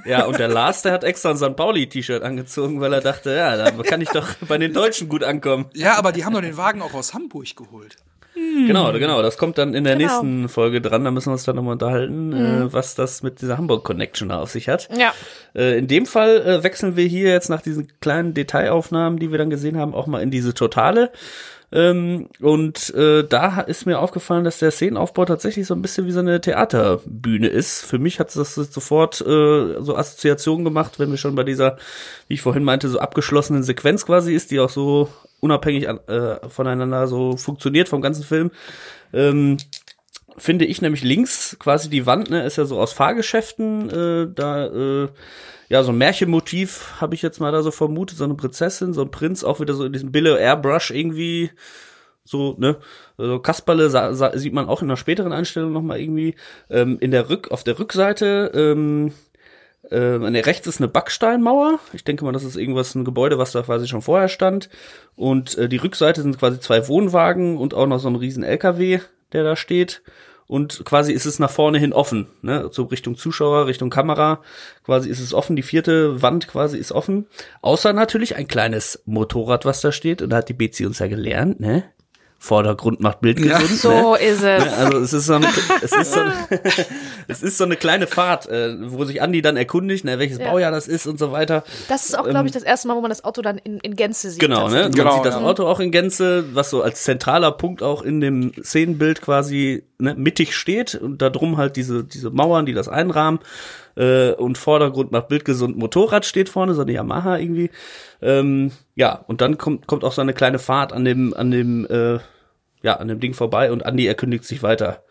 [0.04, 1.56] Ja, und der Lars, der hat extra ein St.
[1.56, 5.66] Pauli-T-Shirt angezogen, weil er dachte, ja, da kann ich doch bei den Deutschen gut ankommen.
[5.74, 7.96] Ja, aber die haben doch den Wagen auch aus Hamburg geholt.
[8.34, 10.08] Genau, genau, das kommt dann in der Genau.
[10.22, 13.56] nächsten Folge dran, da müssen wir uns dann nochmal unterhalten, äh, was das mit dieser
[13.56, 14.90] Hamburg-Connection da auf sich hat.
[14.94, 15.14] Ja.
[15.54, 19.38] Äh, in dem Fall äh, wechseln wir hier jetzt nach diesen kleinen Detailaufnahmen, die wir
[19.38, 21.12] dann gesehen haben, auch mal in diese totale.
[21.72, 26.12] Ähm, und äh, da ist mir aufgefallen, dass der Szenenaufbau tatsächlich so ein bisschen wie
[26.12, 27.84] so eine Theaterbühne ist.
[27.84, 31.76] Für mich hat das sofort äh, so Assoziationen gemacht, wenn wir schon bei dieser,
[32.28, 35.08] wie ich vorhin meinte, so abgeschlossenen Sequenz quasi ist, die auch so
[35.40, 38.50] unabhängig äh, voneinander so funktioniert vom ganzen Film.
[39.12, 39.56] Ähm,
[40.38, 44.66] finde ich nämlich links quasi die Wand, ne, ist ja so aus Fahrgeschäften, äh, da,
[44.66, 45.08] äh,
[45.68, 49.02] ja, so ein Märchenmotiv habe ich jetzt mal da so vermutet, so eine Prinzessin, so
[49.02, 51.50] ein Prinz, auch wieder so in diesem Billo Airbrush irgendwie,
[52.24, 52.76] so, ne,
[53.16, 56.34] so Kasperle sa sa sieht man auch in einer späteren Einstellung nochmal irgendwie,
[56.70, 59.12] ähm, in der Rück, auf der Rückseite, ähm,
[59.90, 61.78] äh, an der rechts ist eine Backsteinmauer.
[61.92, 64.68] Ich denke mal, das ist irgendwas, ein Gebäude, was da quasi schon vorher stand.
[65.14, 69.00] Und äh, die Rückseite sind quasi zwei Wohnwagen und auch noch so ein riesen LKW,
[69.32, 70.02] der da steht.
[70.48, 72.68] Und quasi ist es nach vorne hin offen, ne?
[72.70, 74.42] So Richtung Zuschauer, Richtung Kamera.
[74.84, 77.26] Quasi ist es offen, die vierte Wand quasi ist offen.
[77.62, 80.22] Außer natürlich ein kleines Motorrad, was da steht.
[80.22, 81.84] Und da hat die Bezi uns ja gelernt, ne?
[82.38, 83.58] Vordergrund macht Bild Ja.
[83.58, 83.80] gesund.
[83.80, 84.18] So ne?
[84.18, 84.72] ist es.
[84.72, 85.48] Also es ist so eine,
[85.82, 86.34] es ist so eine,
[87.28, 90.50] es ist so eine kleine Fahrt, äh, wo sich Andi dann erkundigt, ne, welches Ja.
[90.50, 91.64] Baujahr das ist und so weiter.
[91.88, 93.96] Das ist auch, glaube ich, das erste Mal, wo man das Auto dann in, in
[93.96, 94.42] Gänze sieht.
[94.42, 94.82] Ähm, Genau, ne?
[94.82, 94.92] Man.
[94.92, 95.40] Genau, sieht das ja.
[95.40, 100.14] Auto auch in Gänze, was so als zentraler Punkt auch in dem Szenenbild quasi ne,
[100.14, 103.40] mittig steht und da drum halt diese, diese Mauern, die das einrahmen.
[103.96, 107.70] Äh, und Vordergrund macht bildgesund Motorrad steht vorne, so eine Yamaha irgendwie.
[108.20, 111.86] Ähm, ja, und dann kommt, kommt auch so eine kleine Fahrt an dem, an dem,
[111.86, 112.18] äh,
[112.82, 115.02] ja, an dem Ding vorbei und Andi erkündigt sich weiter.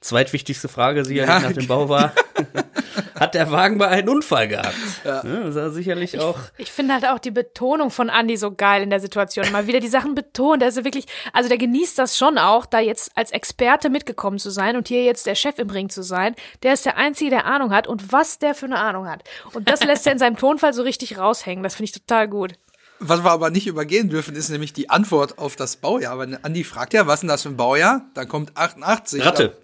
[0.00, 1.40] Zweitwichtigste Frage sicherlich Ja.
[1.40, 2.12] nach dem Bau war,
[3.14, 4.74] hat der Wagen bei einem Unfall gehabt?
[5.04, 5.22] Ja.
[5.22, 6.38] das war sicherlich auch.
[6.56, 9.50] Ich finde halt auch die Betonung von Andy so geil in der Situation.
[9.52, 10.62] Mal wieder die Sachen betont.
[10.62, 14.38] Der ist ja wirklich, also der genießt das schon auch, da jetzt als Experte mitgekommen
[14.38, 16.34] zu sein und hier jetzt der Chef im Ring zu sein.
[16.62, 19.24] Der ist der Einzige, der Ahnung hat und was der für eine Ahnung hat.
[19.52, 21.62] Und das lässt er in seinem Tonfall so richtig raushängen.
[21.62, 22.54] Das finde ich total gut.
[22.98, 26.18] Was wir aber nicht übergehen dürfen, ist nämlich die Antwort auf das Baujahr.
[26.18, 28.06] Weil Andi fragt ja, was ist denn das für ein Baujahr?
[28.14, 29.24] Dann kommt 88.
[29.24, 29.56] Ratte.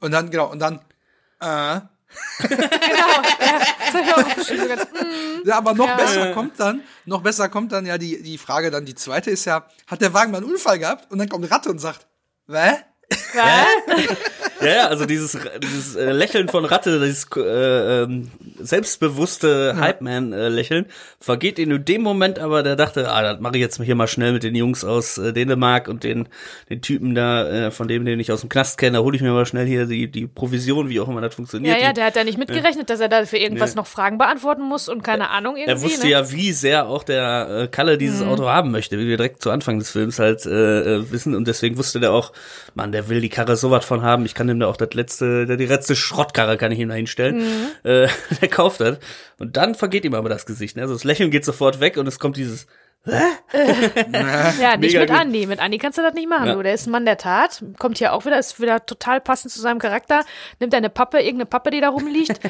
[0.00, 0.80] Und dann, genau, und dann
[1.40, 1.80] äh.
[2.38, 3.22] Genau.
[3.94, 5.46] Ja, mm.
[5.46, 5.96] Ja, aber noch Ja.
[5.96, 9.44] besser kommt dann, noch besser kommt dann ja die, die Frage dann, die zweite ist
[9.44, 11.10] ja, hat der Wagen mal einen Unfall gehabt?
[11.12, 12.06] Und dann kommt Ratte und sagt,
[12.46, 12.72] Wä?
[13.34, 13.66] Ja.
[14.60, 20.86] Ja, ja, also dieses, dieses äh, Lächeln von Ratte, dieses äh, ähm, selbstbewusste Hype-Man-Lächeln,
[21.20, 24.32] vergeht in dem Moment, aber der dachte, ah, das mache ich jetzt hier mal schnell
[24.32, 26.28] mit den Jungs aus äh, Dänemark und den,
[26.70, 29.22] den Typen da, äh, von dem, den ich aus dem Knast kenne, da hole ich
[29.22, 31.76] mir mal schnell hier die, die Provision, wie auch immer das funktioniert.
[31.78, 33.80] Ja, ja, der hat da nicht mitgerechnet, dass er da für irgendwas Nee.
[33.80, 35.72] noch Fragen beantworten muss und keine Ahnung irgendwie.
[35.72, 36.12] Er wusste ne?
[36.12, 38.28] ja, wie sehr auch der äh, Kalle dieses Mhm.
[38.28, 41.34] Auto haben möchte, wie wir direkt zu Anfang des Films halt äh, äh, wissen.
[41.34, 42.32] Und deswegen wusste der auch,
[42.74, 44.24] Mann, der will die Karre so was von haben.
[44.26, 46.94] Ich kann ihm da auch das letzte, der, die letzte Schrottkarre kann ich ihm da
[46.94, 47.38] hinstellen.
[47.38, 47.66] Mhm.
[47.90, 48.08] Äh,
[48.40, 48.98] der kauft das.
[49.38, 50.76] Und dann vergeht ihm aber das Gesicht.
[50.76, 50.82] Ne?
[50.82, 52.66] Also das Lächeln geht sofort weg und es kommt dieses,
[53.06, 55.18] Ja, nicht Mega mit gut.
[55.18, 55.46] Andi.
[55.46, 56.54] Mit Andi kannst du das nicht machen, Ja.
[56.54, 56.62] du.
[56.62, 57.62] Der ist ein Mann der Tat.
[57.78, 60.24] Kommt hier auch wieder, ist wieder total passend zu seinem Charakter.
[60.60, 62.40] Nimmt eine Pappe, irgendeine Pappe, die da rumliegt.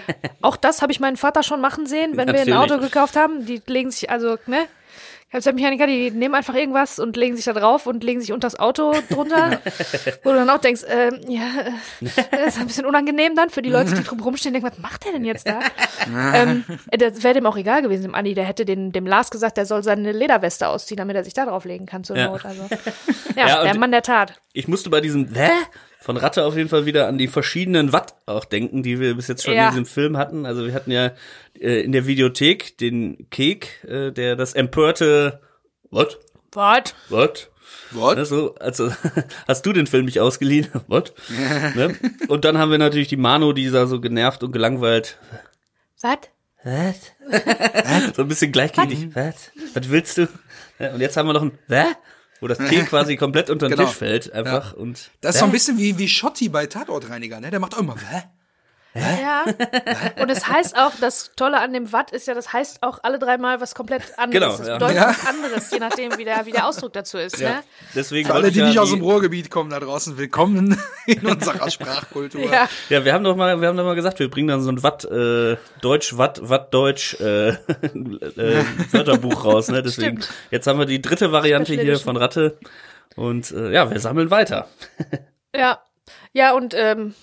[0.42, 2.72] auch das habe ich meinen Vater schon machen sehen, wenn wir ein Natürlich.
[2.72, 3.46] Auto gekauft haben.
[3.46, 4.66] Die legen sich, also, ne?
[5.32, 8.58] Kfz-Mechaniker, die nehmen einfach irgendwas und legen sich da drauf und legen sich unter das
[8.58, 9.60] Auto drunter.
[10.22, 13.62] wo du dann auch denkst, ähm, ja, äh, das ist ein bisschen unangenehm dann für
[13.62, 15.58] die Leute, die drum rumstehen, denken, was macht der denn jetzt da?
[16.34, 18.34] ähm, das wäre dem auch egal gewesen, dem Andi.
[18.34, 21.46] Der hätte den, dem Lars gesagt, der soll seine Lederweste ausziehen, damit er sich da
[21.46, 22.28] drauflegen kann zur Ja.
[22.28, 22.44] Not.
[22.44, 22.62] Also,
[23.36, 24.40] ja, Ja, der Mann der Tat.
[24.52, 25.50] ich musste bei diesem Hä?
[26.04, 29.26] Von Ratte auf jeden Fall wieder an die verschiedenen Watt auch denken, die wir bis
[29.26, 29.64] jetzt schon Ja.
[29.64, 30.44] in diesem Film hatten.
[30.44, 31.12] Also wir hatten ja
[31.58, 35.40] äh, in der Videothek den Kek, äh, der das empörte
[35.90, 36.18] What?
[36.52, 36.94] Was?
[37.08, 37.50] What?
[37.92, 38.18] What?
[38.18, 38.92] Ne, so, also
[39.48, 40.68] hast du den Film nicht ausgeliehen?
[40.88, 41.14] What?
[41.74, 41.96] ne?
[42.28, 45.16] Und dann haben wir natürlich die Mano, die da so genervt und gelangweilt.
[46.02, 46.18] Was?
[46.64, 48.14] Was?
[48.14, 49.08] so ein bisschen gleichgültig.
[49.14, 49.50] Was?
[49.72, 50.28] Was willst du?
[50.78, 51.84] Ja, und jetzt haben wir noch ein Hä?
[52.44, 53.88] Wo das T quasi komplett unter den Genau.
[53.88, 57.50] Tisch fällt einfach und Das ist so ein bisschen wie, wie Schotti bei Tatortreiniger, ne?
[57.50, 57.96] Der macht auch immer,
[58.94, 59.00] Wä?
[59.22, 59.44] Ja.
[60.22, 63.18] Und es heißt auch, das Tolle an dem Watt ist ja, das heißt auch alle
[63.18, 64.32] dreimal was komplett anderes.
[64.32, 64.74] Genau, das ja.
[64.74, 65.08] bedeutet Ja.
[65.08, 67.40] was anderes, je nachdem, wie der, wie der Ausdruck dazu ist.
[67.40, 67.54] ja.
[67.54, 67.62] Ne?
[67.94, 71.68] Deswegen Für alle, die ja nicht aus dem Ruhrgebiet kommen da draußen, willkommen in unserer
[71.70, 72.42] Sprachkultur.
[72.50, 72.68] Ja.
[72.88, 74.82] Ja, wir haben doch mal, wir haben doch mal gesagt, wir bringen dann so ein
[74.84, 79.82] Watt, äh, Deutsch, Watt, Watt, Deutsch, äh, äh, Wörterbuch raus, ne?
[79.82, 80.34] Deswegen, Stimmt.
[80.52, 82.58] jetzt haben wir die dritte Variante hier von Ratte.
[83.16, 84.68] Und äh, ja, wir sammeln weiter.
[85.56, 85.80] Ja.
[86.32, 87.14] Ja, und ähm,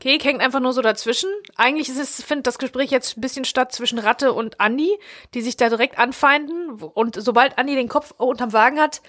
[0.00, 1.30] Kek hängt einfach nur so dazwischen.
[1.56, 4.98] Eigentlich ist es, findet das Gespräch jetzt ein bisschen statt zwischen Ratte und Andi,
[5.34, 6.70] die sich da direkt anfeinden.
[6.70, 9.02] Und sobald Andi den Kopf unterm Wagen hat,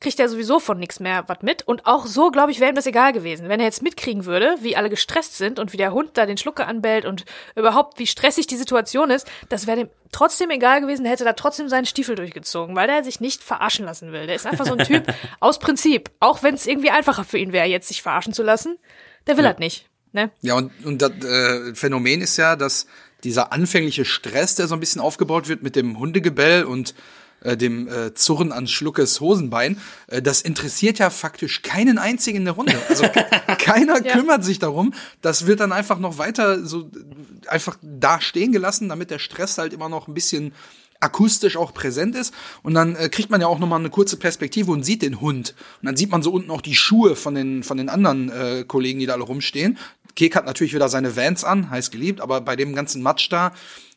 [0.00, 1.62] kriegt er sowieso von nichts mehr was mit.
[1.68, 3.48] Und auch so, glaube ich, wäre ihm das egal gewesen.
[3.48, 6.36] Wenn er jetzt mitkriegen würde, wie alle gestresst sind und wie der Hund da den
[6.36, 11.06] Schlucker anbellt und überhaupt, wie stressig die Situation ist, das wäre dem trotzdem egal gewesen.
[11.06, 14.26] Hätte da trotzdem seinen Stiefel durchgezogen, weil der sich nicht verarschen lassen will.
[14.26, 15.06] Der ist einfach so ein Typ
[15.40, 16.10] aus Prinzip.
[16.20, 18.78] Auch wenn es irgendwie einfacher für ihn wäre, jetzt sich verarschen zu lassen.
[19.28, 19.88] Der will halt nicht.
[20.12, 20.30] Ne?
[20.42, 22.86] Ja, und, und das äh, Phänomen ist ja, dass
[23.24, 26.94] dieser anfängliche Stress, der so ein bisschen aufgebaut wird mit dem Hundegebell und
[27.42, 32.44] äh, dem äh, Zurren an Schluckes Hosenbein, äh, das interessiert ja faktisch keinen einzigen in
[32.44, 32.74] der Runde.
[32.88, 33.04] Also
[33.58, 34.12] keiner Ja.
[34.12, 34.92] kümmert sich darum.
[35.22, 39.58] Das wird dann einfach noch weiter so äh, einfach da stehen gelassen, damit der Stress
[39.58, 40.52] halt immer noch ein bisschen
[41.00, 44.16] akustisch auch präsent ist und dann äh, kriegt man ja auch noch mal eine kurze
[44.16, 47.34] Perspektive und sieht den Hund und dann sieht man so unten auch die Schuhe von
[47.34, 49.78] den von den anderen äh, Kollegen, die da alle rumstehen.
[50.14, 53.52] Kek hat natürlich wieder seine Vans an, heiß geliebt, aber bei dem ganzen Matsch da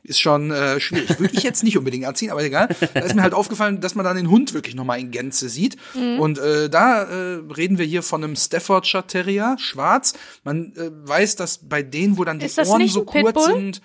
[0.05, 1.19] ist schon äh, schwierig.
[1.19, 2.69] Würde ich jetzt nicht unbedingt anziehen, aber egal.
[2.93, 5.49] Da ist mir halt aufgefallen, dass man dann den Hund wirklich noch mal in Gänze
[5.49, 5.77] sieht.
[6.19, 10.13] Und äh, da äh, reden wir hier von einem Staffordshire Terrier, schwarz.
[10.43, 13.55] Man äh, weiß, dass bei denen, wo dann die Ohren so kurz Pitbull?
[13.55, 13.81] sind.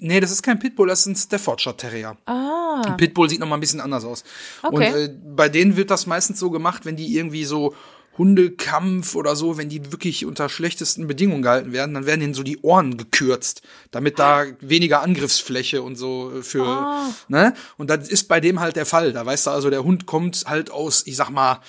[0.00, 2.16] Nee, das ist kein Pitbull, das ist ein Staffordshire Terrier.
[2.26, 2.82] Ah.
[2.84, 4.24] Ein Pitbull sieht noch mal ein bisschen anders aus.
[4.62, 4.74] Okay.
[4.74, 7.74] Und äh, bei denen wird das meistens so gemacht, wenn die irgendwie so
[8.18, 12.42] Hundekampf oder so, wenn die wirklich unter schlechtesten Bedingungen gehalten werden, dann werden ihnen so
[12.42, 17.10] die Ohren gekürzt, damit da weniger Angriffsfläche und so äh, für, Ah.
[17.28, 17.54] ne?
[17.78, 19.12] Und das ist bei dem halt der Fall.
[19.12, 21.60] Da weißt du also, der Hund kommt halt aus, ich sag mal,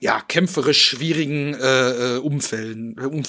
[0.00, 3.22] ja, kämpferisch schwierigen äh, äh, Umfelden, äh, um,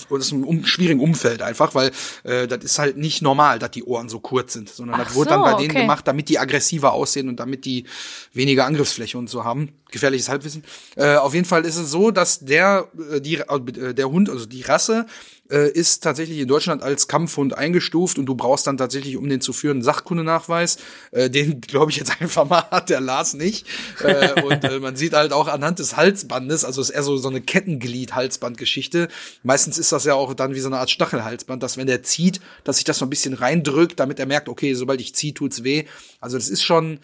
[0.45, 1.91] um, schwierigen Umfeld einfach, weil
[2.23, 5.15] äh, das ist halt nicht normal, dass die Ohren so kurz sind, sondern Ach das
[5.15, 5.81] wurde so, dann bei denen okay.
[5.81, 7.85] gemacht, damit die aggressiver aussehen und damit die
[8.33, 9.73] weniger Angriffsfläche und so haben.
[9.91, 10.63] Gefährliches Halbwissen.
[10.95, 14.45] Äh, auf jeden Fall ist es so, dass der äh, die äh, der Hund, also
[14.45, 15.05] die Rasse
[15.51, 19.41] äh, ist tatsächlich in Deutschland als Kampfhund eingestuft und du brauchst dann tatsächlich, um den
[19.41, 20.77] zu führen, einen Sachkundenachweis.
[21.11, 23.67] Äh, den glaube ich jetzt einfach mal hat der Lars nicht.
[24.03, 27.29] Äh, und äh, man sieht halt auch anhand des Halsbandes, also ist eher so so
[27.29, 29.09] eine Kettenglied-Halsbandgeschichte.
[29.43, 32.39] Meistens ist das ja auch dann wie so eine Art Stachelhalsband, dass wenn der zieht,
[32.63, 35.63] dass sich das so ein bisschen reindrückt, damit er merkt, okay, sobald ich ziehe, tut's
[35.63, 35.85] weh.
[36.19, 36.99] Also das ist schon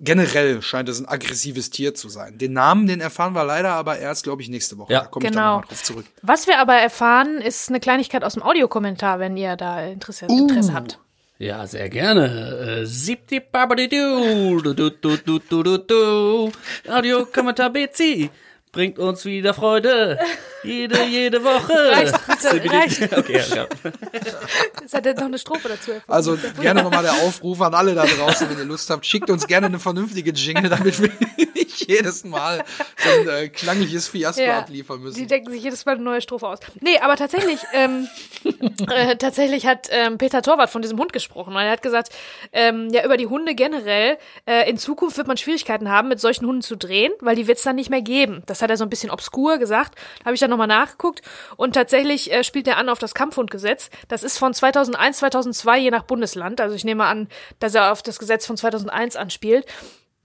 [0.00, 2.38] generell scheint es ein aggressives Tier zu sein.
[2.38, 4.92] Den Namen, den erfahren wir leider aber erst, glaube ich, nächste Woche.
[4.92, 5.00] Ja.
[5.00, 5.40] Da komme ich Genau.
[5.42, 6.06] dann nochmal drauf zurück.
[6.22, 10.74] Was wir aber erfahren, ist eine Kleinigkeit aus dem Audiokommentar, wenn ihr da Interesse, Interesse
[10.74, 10.98] habt.
[11.38, 12.80] Ja, sehr gerne.
[12.82, 16.52] Äh, Siebti babadidu, du du du du du du du.
[16.90, 18.30] Audiokommentar BC
[18.76, 20.18] bringt uns wieder Freude.
[20.62, 21.72] Jede, jede Woche.
[21.92, 23.12] Reicht, bitte, reicht.
[23.16, 23.66] Okay, ja, ja.
[24.84, 26.12] Es hat jetzt noch eine Strophe dazu erfunden.
[26.12, 29.46] Also gerne nochmal der Aufruf an alle da draußen, wenn ihr Lust habt, schickt uns
[29.46, 31.10] gerne eine vernünftige Jingle, damit wir
[31.54, 32.64] nicht jedes Mal
[32.98, 35.28] so ein äh, klangliches Fiasko abliefern Die müssen.
[35.28, 36.58] denken sich jedes Mal eine neue Strophe aus.
[36.80, 38.08] Nee, aber tatsächlich, ähm,
[38.90, 41.54] äh, tatsächlich hat ähm, Peter Torwart von diesem Hund gesprochen.
[41.54, 42.10] Und er hat gesagt,
[42.52, 46.46] ähm, ja, über die Hunde generell, äh, in Zukunft wird man Schwierigkeiten haben, mit solchen
[46.46, 48.42] Hunden zu drehen, weil die wird es dann nicht mehr geben.
[48.46, 49.98] Das hat er so ein bisschen obskur gesagt.
[50.24, 51.22] Habe ich dann nochmal nachgeguckt.
[51.56, 53.90] Und tatsächlich äh, spielt er an auf das Kampfhundgesetz.
[54.08, 56.60] Das ist von 2001, 2002, je nach Bundesland.
[56.60, 57.28] Also ich nehme an,
[57.60, 59.66] dass er auf das Gesetz von 2001 anspielt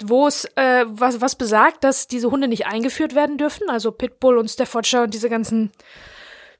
[0.04, 4.40] wo es äh, was, was besagt, dass diese Hunde nicht eingeführt werden dürfen, also Pitbull
[4.40, 5.72] und Staffordshire und diese ganzen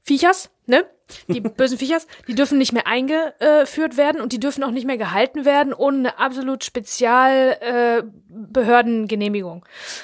[0.02, 0.84] Viechers, ne?
[1.28, 4.98] Die bösen Viechers, die dürfen nicht mehr eingeführt werden und die dürfen auch nicht mehr
[4.98, 8.02] gehalten werden ohne eine absolut Spezial äh.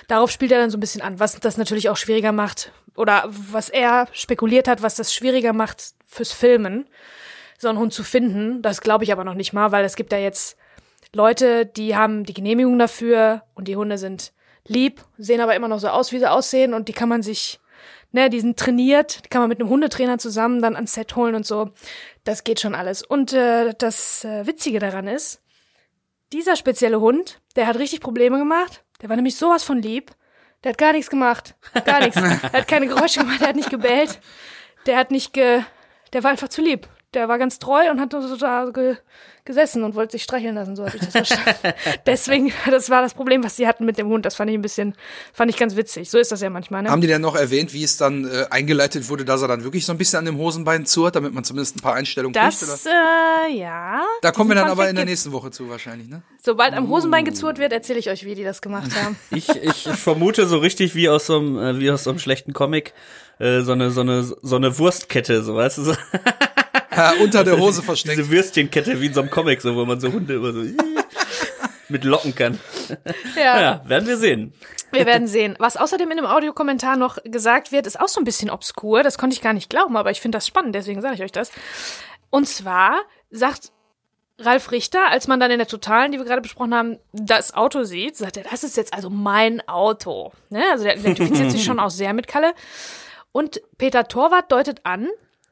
[0.06, 3.24] Darauf spielt er dann so ein bisschen an, was das natürlich auch schwieriger macht oder
[3.28, 6.88] was er spekuliert hat, was das schwieriger macht fürs Filmen,
[7.58, 8.62] so einen Hund zu finden.
[8.62, 10.56] Das glaube ich aber noch nicht mal, weil es gibt ja jetzt
[11.14, 14.32] Leute, die haben die Genehmigung dafür und die Hunde sind
[14.66, 17.60] lieb, sehen aber immer noch so aus, wie sie aussehen und die kann man sich,
[18.12, 21.34] ne, die sind trainiert, die kann man mit einem Hundetrainer zusammen dann ans Set holen
[21.34, 21.70] und so.
[22.24, 23.02] Das geht schon alles.
[23.02, 25.42] Und äh, das äh, Witzige daran ist,
[26.32, 28.84] dieser spezielle Hund, der hat richtig Probleme gemacht.
[29.00, 30.12] Der war nämlich sowas von lieb.
[30.62, 31.54] Der hat gar nichts gemacht.
[31.84, 32.16] Gar nichts.
[32.20, 34.20] Er hat keine Geräusche gemacht, der hat nicht gebellt.
[34.86, 35.62] Der hat nicht ge.
[36.12, 36.88] Der war einfach zu lieb.
[37.14, 38.96] Der war ganz treu und hat nur so da ge
[39.48, 41.72] gesessen und wollte sich streicheln lassen, so habe ich das verstanden.
[42.06, 44.26] Deswegen, das war das Problem, was sie hatten mit dem Hund.
[44.26, 44.94] Das fand ich ein bisschen,
[45.32, 46.10] fand ich ganz witzig.
[46.10, 46.90] So ist das ja manchmal, ne?
[46.90, 49.86] Haben die denn noch erwähnt, wie es dann äh, eingeleitet wurde, dass er dann wirklich
[49.86, 52.60] so ein bisschen an dem Hosenbein zurrt, damit man zumindest ein paar Einstellungen kriegt?
[52.60, 52.92] Das, Oder?
[53.48, 54.02] äh, ja.
[54.20, 56.20] Da kommen wir dann aber in der nächsten Woche zu wahrscheinlich, ne?
[56.42, 59.16] Sobald am Hosenbein gezurrt wird, erzähle ich euch, wie die das gemacht haben.
[59.30, 62.52] Ich, ich vermute so richtig wie aus so einem, äh, wie aus so einem schlechten
[62.52, 62.92] Comic,
[63.38, 65.94] äh, so eine, so eine, so eine Wurstkette, so weißt du, so.
[66.98, 68.18] Ja, unter der Hose versteckt.
[68.18, 70.62] Diese Würstchenkette wie in so einem Comic, so, wo man so Hunde immer so
[71.88, 72.58] mit locken kann.
[73.36, 73.60] Ja.
[73.60, 74.52] Ja, werden wir sehen.
[74.90, 75.56] Wir werden sehen.
[75.58, 79.02] Was außerdem in dem Audiokommentar noch gesagt wird, ist auch so ein bisschen obskur.
[79.02, 81.32] Das konnte ich gar nicht glauben, aber ich finde das spannend, deswegen sage ich euch
[81.32, 81.50] das.
[82.30, 83.72] Und zwar sagt
[84.40, 87.82] Ralf Richter, als man dann in der Totalen, die wir gerade besprochen haben, das Auto
[87.82, 90.32] sieht, sagt er, das ist jetzt also mein Auto.
[90.48, 90.62] Ne?
[90.70, 92.54] Also der identifiziert sich schon auch sehr mit Kalle.
[93.32, 95.08] Und Peter Torwart deutet an,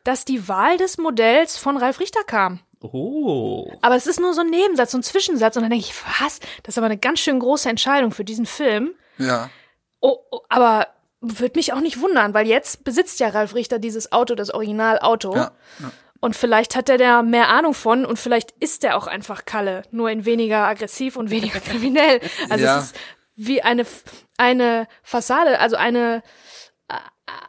[0.06, 2.60] dass die Wahl des Modells von Ralf Richter kam.
[2.80, 3.70] Oh.
[3.82, 5.56] Aber es ist nur so ein Nebensatz, so ein Zwischensatz.
[5.56, 6.40] Und dann denke ich, was?
[6.62, 8.94] Das ist aber eine ganz schön große Entscheidung für diesen Film.
[9.18, 9.50] Ja.
[10.00, 10.88] Oh, oh, aber
[11.20, 15.34] würde mich auch nicht wundern, weil jetzt besitzt ja Ralf Richter dieses Auto, das Originalauto.
[15.34, 15.50] Ja,
[16.20, 19.82] Und vielleicht hat er da mehr Ahnung von und vielleicht ist er auch einfach Kalle,
[19.90, 22.20] nur in weniger aggressiv und weniger kriminell.
[22.50, 22.78] Also Ja.
[22.78, 22.96] es ist
[23.34, 23.84] wie eine,
[24.36, 26.22] eine Fassade, also eine,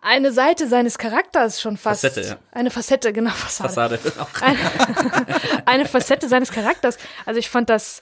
[0.02, 2.02] eine Seite seines Charakters schon fast.
[2.02, 2.38] Facette, ja.
[2.52, 3.98] Eine Facette, genau, Fassade.
[3.98, 4.36] Fassade.
[4.42, 6.98] Eine, eine Facette seines Charakters.
[7.26, 8.02] Also ich fand das,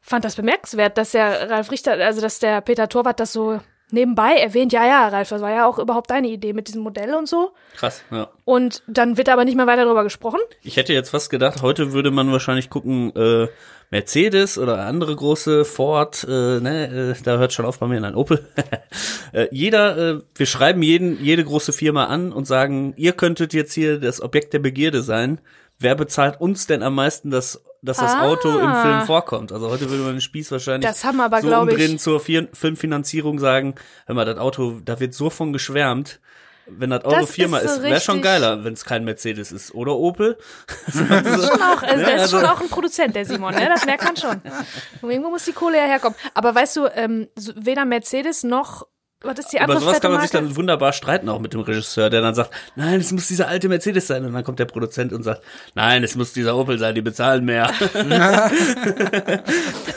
[0.00, 4.34] fand das bemerkenswert, dass der Ralf Richter, also dass der Peter Torwart das so nebenbei
[4.34, 7.28] erwähnt, ja, ja, Ralf, das war ja auch überhaupt deine Idee mit diesem Modell und
[7.28, 7.52] so.
[7.74, 8.28] Krass, ja.
[8.44, 10.40] Und dann wird aber nicht mehr weiter darüber gesprochen.
[10.62, 13.48] Ich hätte jetzt fast gedacht, heute würde man wahrscheinlich gucken, äh,
[13.90, 18.16] Mercedes oder andere große Ford, äh, ne, äh, da hört schon auf bei mir ein
[18.16, 18.44] Opel.
[19.32, 23.74] äh, jeder, äh, wir schreiben jeden, jede große Firma an und sagen, ihr könntet jetzt
[23.74, 25.40] hier das Objekt der Begierde sein.
[25.78, 28.22] Wer bezahlt uns denn am meisten, dass, dass das Ah.
[28.24, 29.52] Auto im Film vorkommt?
[29.52, 32.20] Also heute würde man den Spieß wahrscheinlich Das haben aber, so glaub ich- umdrehen zur
[32.20, 33.74] Fir Filmfinanzierung sagen,
[34.06, 36.20] hör mal, das Auto, da wird so von geschwärmt.
[36.68, 39.52] Wenn das Auto Das Firma ist ist, so wäre schon geiler, wenn es kein Mercedes
[39.52, 39.72] ist.
[39.72, 40.36] Oder Opel.
[40.92, 43.68] Schon auch, also der ist also- schon auch ein Produzent, der Simon, ne?
[43.68, 44.40] Das merkt man schon.
[45.00, 46.18] Und irgendwo muss die Kohle ja herkommen.
[46.34, 48.84] Aber weißt du, ähm, weder Mercedes noch,
[49.22, 51.60] was ist die andere Über sowas kann man sich dann wunderbar streiten, auch mit dem
[51.60, 54.24] Regisseur, der dann sagt, nein, es muss dieser alte Mercedes sein.
[54.24, 55.42] Und dann kommt der Produzent und sagt,
[55.74, 57.72] nein, es muss dieser Opel sein, die bezahlen mehr.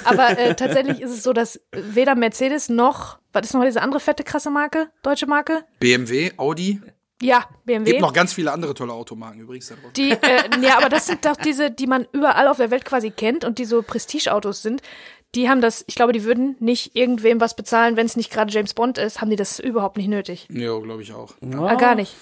[0.05, 3.99] Aber äh, tatsächlich ist es so, dass weder Mercedes noch, was ist noch diese andere
[3.99, 5.65] fette krasse Marke, deutsche Marke?
[5.79, 6.81] BMW, Audi.
[7.21, 7.91] Ja, BMW.
[7.91, 9.91] Gibt noch ganz viele andere tolle Automarken übrigens da drauf.
[9.91, 13.11] Die, äh, ja, aber das sind doch diese, die man überall auf der Welt quasi
[13.11, 14.81] kennt und die so Prestigeautos sind.
[15.35, 18.51] Die haben das, ich glaube, die würden nicht irgendwem was bezahlen, wenn es nicht gerade
[18.51, 20.47] James Bond ist, haben die das überhaupt nicht nötig.
[20.51, 21.33] Ja, glaube ich auch.
[21.55, 22.15] Ah, gar nicht.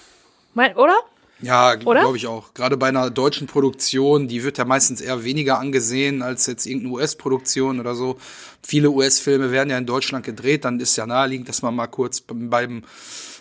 [0.53, 0.97] Mein, oder?
[1.39, 2.53] Ja, glaube ich auch.
[2.53, 6.95] Gerade bei einer deutschen Produktion, die wird ja meistens eher weniger angesehen als jetzt irgendeine
[6.95, 8.17] US-Produktion oder so.
[8.63, 12.21] Viele US-Filme werden ja in Deutschland gedreht, dann ist ja naheliegend, dass man mal kurz
[12.21, 12.83] beim, beim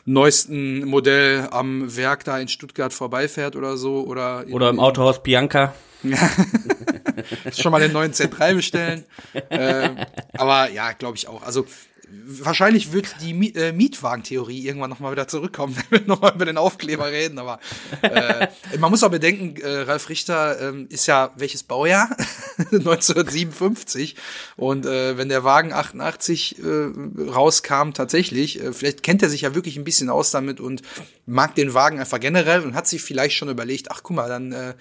[0.04, 4.04] neuesten Modell am Werk da in Stuttgart vorbeifährt oder so.
[4.06, 5.74] Oder, Oder im Autohaus Bianca.
[7.52, 9.04] schon mal den neuen Z3 bestellen.
[9.50, 9.96] ähm,
[10.34, 11.42] aber ja, glaube ich auch.
[11.42, 11.66] Also
[12.08, 16.56] wahrscheinlich wird die Mi äh, Mietwagentheorie irgendwann nochmal wieder zurückkommen, wenn wir nochmal über den
[16.56, 17.38] Aufkleber reden.
[17.38, 17.58] Aber
[18.02, 18.48] äh,
[18.78, 22.16] man muss auch bedenken, äh, Ralf Richter ähm, ist ja welches Baujahr?
[22.58, 24.16] 1957.
[24.56, 29.54] Und äh, wenn der Wagen 88 äh, rauskam, tatsächlich, äh, vielleicht kennt er sich ja
[29.54, 30.82] wirklich ein bisschen aus damit und
[31.26, 34.52] mag den Wagen einfach generell und hat sich vielleicht schon überlegt, ach guck mal, dann
[34.52, 34.74] äh,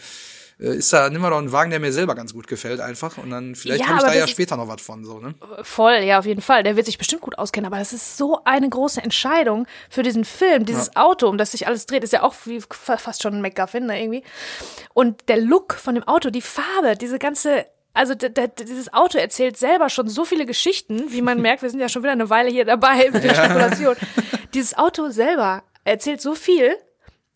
[0.58, 3.30] ist da, nimm mal doch einen Wagen, der mir selber ganz gut gefällt einfach und
[3.30, 5.36] dann vielleicht Ja, habe ich da ja später noch was von, so, ne?
[5.64, 6.64] Voll, ja, auf jeden Fall.
[6.64, 10.24] Der wird sich bestimmt gut auskennen, aber das ist so eine große Entscheidung für diesen
[10.24, 10.66] Film.
[10.66, 13.42] Dieses Auto, um das sich alles dreht, ist ja auch wie fa- fast schon ein
[13.42, 14.24] MacGuffin ne, irgendwie.
[14.94, 19.90] Und der Look von dem Auto, die Farbe, diese ganze, also dieses Auto erzählt selber
[19.90, 22.66] schon so viele Geschichten, wie man merkt, wir sind ja schon wieder eine Weile hier
[22.66, 23.96] dabei mit der Spekulation.
[24.54, 26.76] Dieses Auto selber erzählt so viel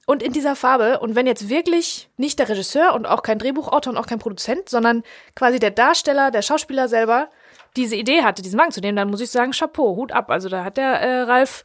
[0.09, 0.99] und in dieser Farbe.
[0.99, 4.67] Und wenn jetzt wirklich nicht der Regisseur und auch kein Drehbuchautor und auch kein Produzent,
[4.67, 5.03] sondern
[5.35, 7.29] quasi der Darsteller, der Schauspieler selber
[7.75, 10.31] diese Idee hatte, diesen Wagen zu nehmen, dann muss ich sagen, Chapeau, Hut ab.
[10.31, 11.63] Also da hat der äh, Ralf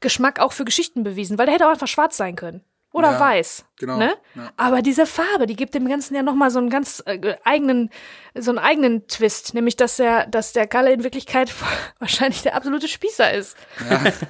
[0.00, 2.62] Geschmack auch für Geschichten bewiesen, weil der hätte auch einfach schwarz sein können.
[2.92, 3.64] Oder Ja, weiß.
[3.78, 4.14] genau, Ne?
[4.34, 4.50] ja.
[4.56, 7.90] Aber diese Farbe, die gibt dem Ganzen ja nochmal so einen ganz äh, eigenen,
[8.34, 11.52] so einen eigenen Twist, nämlich dass der, dass der Kalle in Wirklichkeit
[12.00, 13.56] wahrscheinlich der absolute Spießer ist.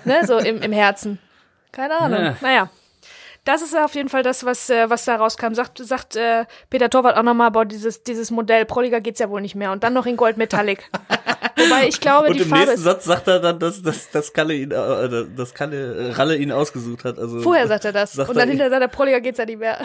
[0.05, 0.27] ne?
[0.27, 1.19] So im, im Herzen.
[1.73, 2.21] Keine Ahnung.
[2.25, 2.37] Ja.
[2.43, 2.71] Naja.
[3.45, 5.53] Das ist auf jeden Fall das, was, äh, was da rauskam.
[5.55, 9.43] Sagt, sagt äh, Peter Torwart auch nochmal, boah, dieses, dieses Modell, prolliger geht's ja wohl
[9.43, 9.71] nicht mehr.
[9.71, 10.91] Und dann noch in Gold Metallic.
[11.57, 12.85] Wobei ich glaube, Und die im Farbe nächsten ist.
[12.85, 16.51] Satz sagt er dann, dass, dass, dass Kalle ihn, äh, dass Kalle äh, Ralle ihn
[16.53, 17.19] ausgesucht hat.
[17.19, 18.13] Also Vorher sagt er das.
[18.15, 19.79] Sagt und dann er- hinterher sagt er, prolliger geht's ja nicht mehr.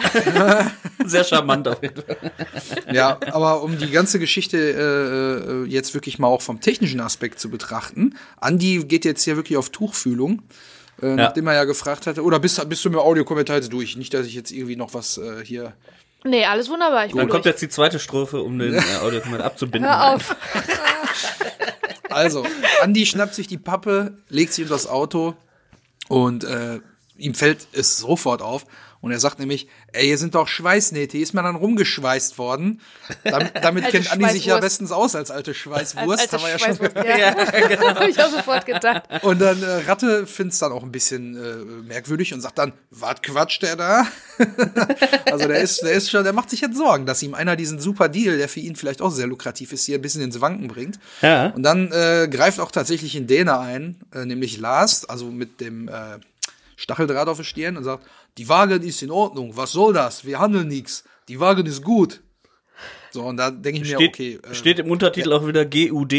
[1.04, 2.16] sehr charmant auf jeden Fall.
[2.92, 7.38] Ja, aber um die ganze Geschichte äh, äh, jetzt wirklich mal auch vom technischen Aspekt
[7.38, 10.42] zu betrachten, Andi geht jetzt hier wirklich auf Tuchfühlung.
[11.02, 13.96] Äh, Nachdem er ja gefragt hatte, oder bist, bist du mit dem Audiokommentar jetzt durch?
[13.96, 15.72] Nicht, dass ich jetzt irgendwie noch was äh, hier.
[16.24, 17.08] nee, alles wunderbar.
[17.08, 19.90] Dann kommt jetzt die zweite Strophe, um den äh, Audiokommentar abzubinden.
[19.90, 20.36] Hör auf.
[22.10, 22.44] Also,
[22.82, 25.34] Andi schnappt sich die Pappe, legt sie in das Auto
[26.08, 26.80] und äh,
[27.20, 28.64] ihm fällt es sofort auf.
[29.02, 32.82] Und er sagt nämlich, ey, hier sind doch Schweißnähte, hier ist mir dann rumgeschweißt worden.
[33.24, 36.20] Damit, damit Alte kennt Andi sich ja bestens aus als alte Schweißwurst.
[36.20, 37.16] Als haben wir ja alte schon ja.
[37.88, 39.04] ja Hab ich auch sofort gedacht.
[39.22, 43.22] Und dann äh, Ratte find's dann auch ein bisschen äh, merkwürdig und sagt dann, was
[43.22, 44.06] quatscht der da?
[45.32, 47.80] also der ist, der ist schon, der macht sich jetzt Sorgen, dass ihm einer diesen
[47.80, 50.68] super Deal, der für ihn vielleicht auch sehr lukrativ ist, hier ein bisschen ins Wanken
[50.68, 50.98] bringt.
[51.22, 51.48] Ja.
[51.48, 55.88] Und dann äh, greift auch tatsächlich ein Däner ein, äh, nämlich Lars, also mit dem
[55.88, 56.18] äh,
[56.80, 58.06] Stacheldraht auf der Stirn und sagt,
[58.38, 60.24] die Wagen ist in Ordnung, was soll das?
[60.24, 61.04] Wir handeln nix.
[61.28, 62.22] Die Wagen ist gut.
[63.12, 64.38] So, und da denke ich mir, Steht, okay.
[64.50, 66.12] Äh, steht im Untertitel auch wieder GUD.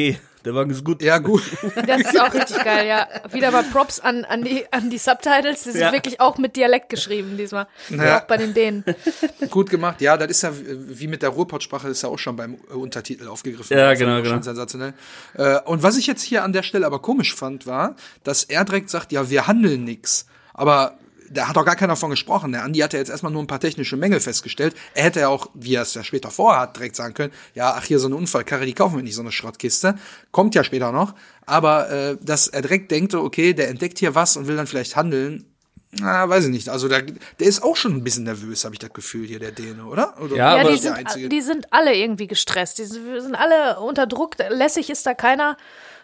[0.44, 1.02] Der Wagen ist gut.
[1.02, 1.42] ja, gut.
[1.88, 3.08] Das ist auch richtig geil, ja.
[3.32, 5.64] Wieder mal Props an, an, die, an die Subtitles.
[5.64, 5.92] Die sind Ja.
[5.94, 7.68] wirklich auch mit Dialekt geschrieben diesmal.
[7.90, 8.20] Ja.
[8.20, 8.84] Auch bei den Dänen.
[9.50, 10.02] Gut gemacht.
[10.02, 13.28] Ja, das ist ja wie mit der Ruhrpott-Sprache, ist ja auch schon beim äh, Untertitel
[13.28, 13.76] aufgegriffen.
[13.78, 14.30] Ja, genau, genau.
[14.30, 14.94] Schon sensationell.
[15.36, 18.66] Äh, Und was ich jetzt hier an der Stelle aber komisch fand, war, dass er
[18.66, 20.26] direkt sagt, ja, wir handeln nix.
[20.54, 20.98] Aber
[21.30, 22.52] da hat doch gar keiner von gesprochen.
[22.52, 24.76] Der Andi hat ja jetzt erstmal nur ein paar technische Mängel festgestellt.
[24.96, 27.86] Er hätte ja auch, wie er es ja später vorhat, direkt sagen können, ja, ach,
[27.86, 29.96] hier so eine Unfallkarre, die kaufen wir nicht, so eine Schrottkiste.
[30.32, 31.14] Kommt ja später noch.
[31.46, 34.96] Aber äh, dass er direkt denkt, okay, der entdeckt hier was und will dann vielleicht
[34.98, 35.46] handeln,
[36.00, 36.70] na, weiß ich nicht.
[36.70, 39.52] Also der, der ist auch schon ein bisschen nervös, habe ich das Gefühl hier, der
[39.52, 40.16] Däne, oder?
[40.22, 41.28] oder Ja, Ja, aber- die sind, Einzige?
[41.30, 42.78] die sind alle irgendwie gestresst.
[42.78, 44.36] Die sind sind alle unter Druck.
[44.50, 45.58] Lässig ist da keiner.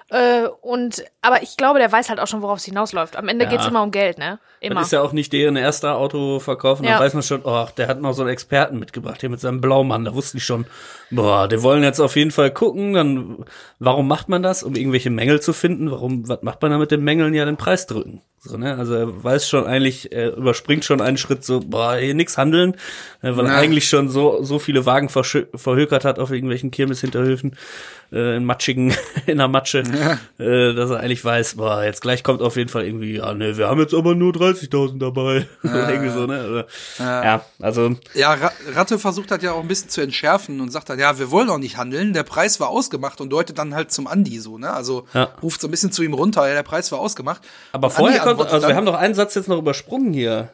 [0.10, 3.18] Äh, und, aber ich glaube, der weiß halt auch schon, worauf es hinausläuft.
[3.18, 3.51] Am Ende Ja.
[3.51, 4.39] geht's immer um Geld, ne?
[4.62, 4.76] Immer.
[4.76, 6.80] Das ist ja auch nicht deren erster Autoverkauf.
[6.80, 6.93] Und Ja.
[6.93, 9.60] dann weiß man schon, oh, der hat noch so einen Experten mitgebracht hier mit seinem
[9.60, 10.05] Blaumann.
[10.05, 10.66] Da wusste ich schon,
[11.12, 12.93] boah, die wollen jetzt auf jeden Fall gucken.
[12.93, 13.45] Dann,
[13.80, 14.64] warum macht man das?
[14.64, 15.91] Um irgendwelche Mängel zu finden.
[15.91, 17.34] Warum, was macht man da mit den Mängeln?
[17.34, 18.22] Ja, den Preis drücken.
[18.40, 18.78] So, ne?
[18.78, 22.74] Also er weiß schon eigentlich, er überspringt schon einen Schritt so, boah, hier nix handeln,
[23.22, 23.58] äh, weil er Na.
[23.58, 27.58] eigentlich schon so, so viele Wagen verhökert hat auf irgendwelchen Kirmeshinterhöfen,
[28.12, 29.80] äh, in matschigen, in der Matsche,
[30.38, 33.58] äh, dass er eigentlich weiß, boah, jetzt gleich kommt auf jeden Fall irgendwie, ja, ne,
[33.58, 35.48] wir haben jetzt aber nur 30.000 dabei.
[35.64, 36.48] Oder irgendwie so, ne?
[36.48, 36.68] Oder,
[37.00, 37.44] ja.
[37.60, 41.00] also, Ja, Ra Ratte versucht das ja auch ein bisschen zu entschärfen und sagt dann,
[41.00, 44.08] ja, wir wollen auch nicht handeln, der Preis war ausgemacht und deutet dann halt zum
[44.08, 44.72] Andi so, ne?
[44.72, 45.30] Also Ja.
[45.42, 47.42] ruft so ein bisschen zu ihm runter, ja, der Preis war ausgemacht.
[47.74, 50.50] aber vorher kommt, also wir haben doch einen Satz jetzt noch übersprungen hier.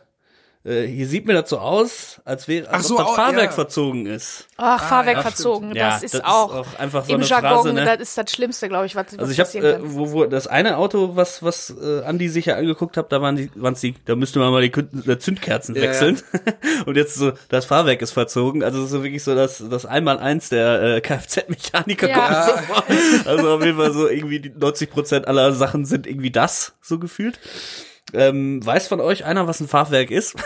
[0.66, 3.45] Äh, hier sieht mir das so aus, als wäre, als Ach so, ob das Fahrwerk
[3.47, 3.51] ja.
[3.51, 4.47] verzogen ist.
[4.55, 7.26] Ach, Fahrwerk ja, verzogen, Ja, das ist das ist auch, auch einfach so im eine
[7.26, 7.84] Jargon, Phrase, ne?
[7.84, 10.47] das ist das Schlimmste, glaube ich, was, was Also ich habe, äh, wo, wo das
[10.47, 13.93] eine Auto, was was äh, Andi sich ja angeguckt hat, da waren die, waren's die,
[14.05, 14.72] da müsste man mal die
[15.11, 16.22] äh, Zündkerzen Ja, wechseln.
[16.86, 18.64] Und jetzt so, das Fahrwerk ist verzogen.
[18.64, 22.45] Also so wirklich so das das Einmaleins der äh, Kfz-Mechaniker Ja.
[22.45, 23.30] kommt so.
[23.30, 26.99] Also auf jeden Fall so irgendwie die 90 Prozent aller Sachen sind irgendwie das so
[26.99, 27.38] gefühlt.
[28.14, 30.36] Ähm, weiß von euch einer, was ein Fahrwerk ist?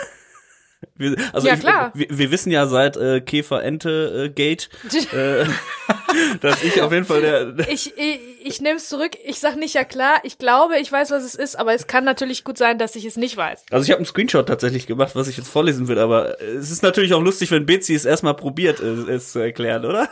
[0.94, 1.90] Wir, also Ja, ich, klar.
[1.94, 4.68] Wir, wir wissen ja seit äh, Käfer-Ente-Gate,
[5.12, 5.44] äh,
[6.40, 9.12] dass ich auf jeden Fall der, Ich, ich, ich nehme es zurück.
[9.24, 10.20] Ich sag nicht ja klar.
[10.22, 13.04] Ich glaube, ich weiß, was es ist, aber es kann natürlich gut sein, dass ich
[13.04, 13.64] es nicht weiß.
[13.70, 16.82] Also ich habe einen Screenshot tatsächlich gemacht, was ich jetzt vorlesen will, aber es ist
[16.82, 20.08] natürlich auch lustig, wenn Betsy es erstmal probiert, es, es zu erklären, oder?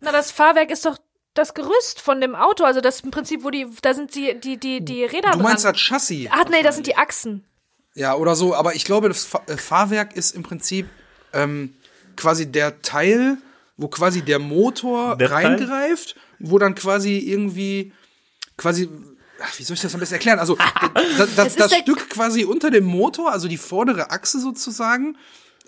[0.00, 0.98] Na, das Fahrwerk ist doch
[1.34, 2.64] das Gerüst von dem Auto.
[2.64, 5.64] Also das im Prinzip, wo die, da sind die, die, die, die Räder Du meinst
[5.64, 5.72] dran.
[5.72, 6.28] das Chassis?
[6.30, 7.44] Ach nee, das sind die Achsen.
[7.94, 10.88] Ja, oder so, aber ich glaube, das äh, Fahrwerk ist im Prinzip
[11.32, 11.74] ähm,
[12.16, 13.38] quasi der Teil,
[13.76, 15.46] wo quasi der Motor Der Teil?
[15.46, 17.92] reingreift, wo dann quasi irgendwie
[18.56, 18.88] quasi
[19.40, 20.38] ach, wie soll ich das am besten erklären?
[20.38, 20.56] Also
[21.18, 25.16] das, das, das Stück quasi unter dem Motor, also die vordere Achse sozusagen,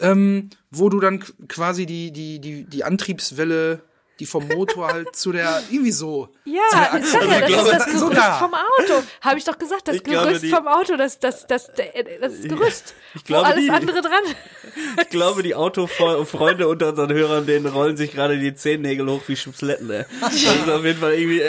[0.00, 3.82] ähm, wo du dann quasi die die die die Antriebswelle
[4.18, 7.68] die vom Motor halt zu der irgendwie so Ja, der ich sag ja, das glaube,
[7.70, 8.32] ist das Gerüst da.
[8.38, 9.02] vom Auto.
[9.20, 11.86] Habe ich doch gesagt, das Ich glaube, Gerüst die- vom Auto, das, das, das, das,
[12.20, 12.94] das Gerüst.
[13.14, 14.12] Ich glaube, wo alles die- andere dran.
[15.02, 19.36] Ich glaube, die Autofreunde unter unseren Hörern, denen rollen sich gerade die Zehennägel hoch wie
[19.36, 20.04] Schubsletten, ey.
[20.20, 21.42] Das ist auf jeden Fall irgendwie.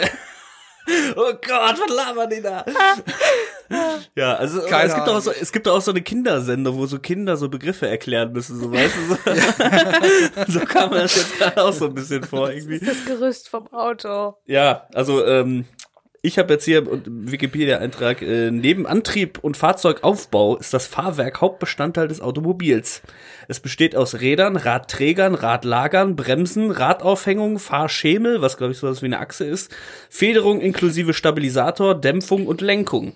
[1.16, 2.64] Oh Gott, was labern die da?
[4.16, 6.86] Ja, also Keine es gibt doch auch so, es gibt auch so eine Kindersendung, wo
[6.86, 10.46] so Kinder so Begriffe erklären müssen, so weißt du.
[10.46, 12.80] So, so kam mir das jetzt gerade auch so ein bisschen vor irgendwie.
[12.80, 14.36] Das Gerüst vom Auto.
[14.46, 15.66] Ja, also ähm,
[16.20, 22.20] ich habe jetzt hier Wikipedia-Eintrag, äh, neben Antrieb und Fahrzeugaufbau ist das Fahrwerk Hauptbestandteil des
[22.20, 23.02] Automobils.
[23.46, 29.20] Es besteht aus Rädern, Radträgern, Radlagern, Bremsen, Radaufhängung, Fahrschemel, was glaube ich sowas wie eine
[29.20, 29.74] Achse ist,
[30.10, 33.12] Federung inklusive Stabilisator, Dämpfung und Lenkung.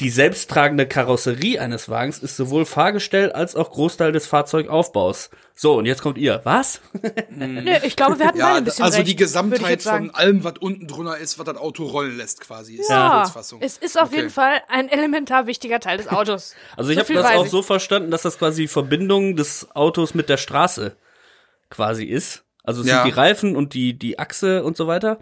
[0.00, 5.30] Die selbsttragende Karosserie eines Wagens ist sowohl Fahrgestell als auch Großteil des Fahrzeugaufbaus.
[5.54, 6.40] So, und jetzt kommt ihr.
[6.42, 6.80] Was?
[7.30, 10.42] Nö, ich glaube, wir hatten beide Ja, ein bisschen also recht, die Gesamtheit von allem,
[10.42, 13.60] was unten drunter ist, was das Auto rollen lässt, quasi, ist die Ja, Kurzfassung.
[13.62, 14.16] es ist auf Okay.
[14.16, 16.56] jeden Fall ein elementar wichtiger Teil des Autos.
[16.76, 17.50] Also ich So habe das auch ich.
[17.52, 20.96] so verstanden, dass das quasi die Verbindung des Autos mit der Straße
[21.70, 22.42] quasi ist.
[22.64, 23.02] Also es Ja.
[23.04, 25.18] sind die Reifen und die, die Achse und so weiter.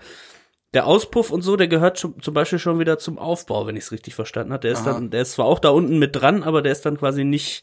[0.74, 3.84] Der Auspuff und so, der gehört schon, zum Beispiel schon wieder zum Aufbau, wenn ich
[3.84, 4.62] es richtig verstanden habe.
[4.62, 4.94] Der ist Aha.
[4.94, 7.62] dann, der ist zwar auch da unten mit dran, aber der ist dann quasi nicht,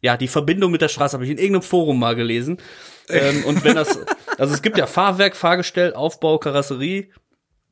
[0.00, 2.58] ja, die Verbindung mit der Straße habe ich in irgendeinem Forum mal gelesen.
[3.08, 3.98] ähm, und wenn das,
[4.38, 7.08] also es gibt ja Fahrwerk, Fahrgestell, Aufbau, Karosserie,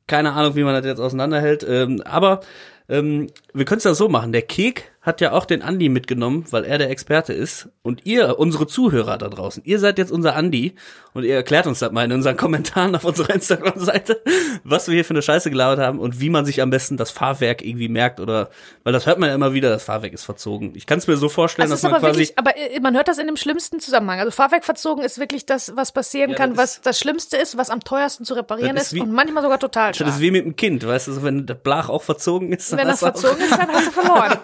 [0.05, 1.65] keine Ahnung, wie man das jetzt auseinanderhält.
[1.67, 2.41] Ähm, aber
[2.89, 4.33] ähm, wir können es ja so machen.
[4.33, 7.67] Der Kek hat ja auch den Andi mitgenommen, weil er der Experte ist.
[7.81, 10.75] Und ihr, unsere Zuhörer da draußen, ihr seid jetzt unser Andi
[11.13, 14.21] und ihr erklärt uns das mal in unseren Kommentaren auf unserer Instagram-Seite,
[14.63, 17.11] was wir hier für eine Scheiße gelabert haben und wie man sich am besten das
[17.11, 18.49] Fahrwerk irgendwie merkt oder,
[18.83, 20.73] weil das hört man ja immer wieder, das Fahrwerk ist verzogen.
[20.75, 22.95] Ich kann es mir so vorstellen, Also dass man aber quasi wirklich, aber äh, man
[22.95, 24.19] hört das in dem schlimmsten Zusammenhang.
[24.19, 27.69] Also Fahrwerk verzogen ist wirklich das, was passieren Ja, kann, was das Schlimmste ist, was
[27.69, 30.55] am teuersten zu reparieren ist wie- und manchmal sogar total das ist wie mit dem
[30.55, 32.71] Kind, weißt du, wenn der Blach auch verzogen ist.
[32.71, 34.37] dann Wenn das verzogen ist, dann hast du verloren.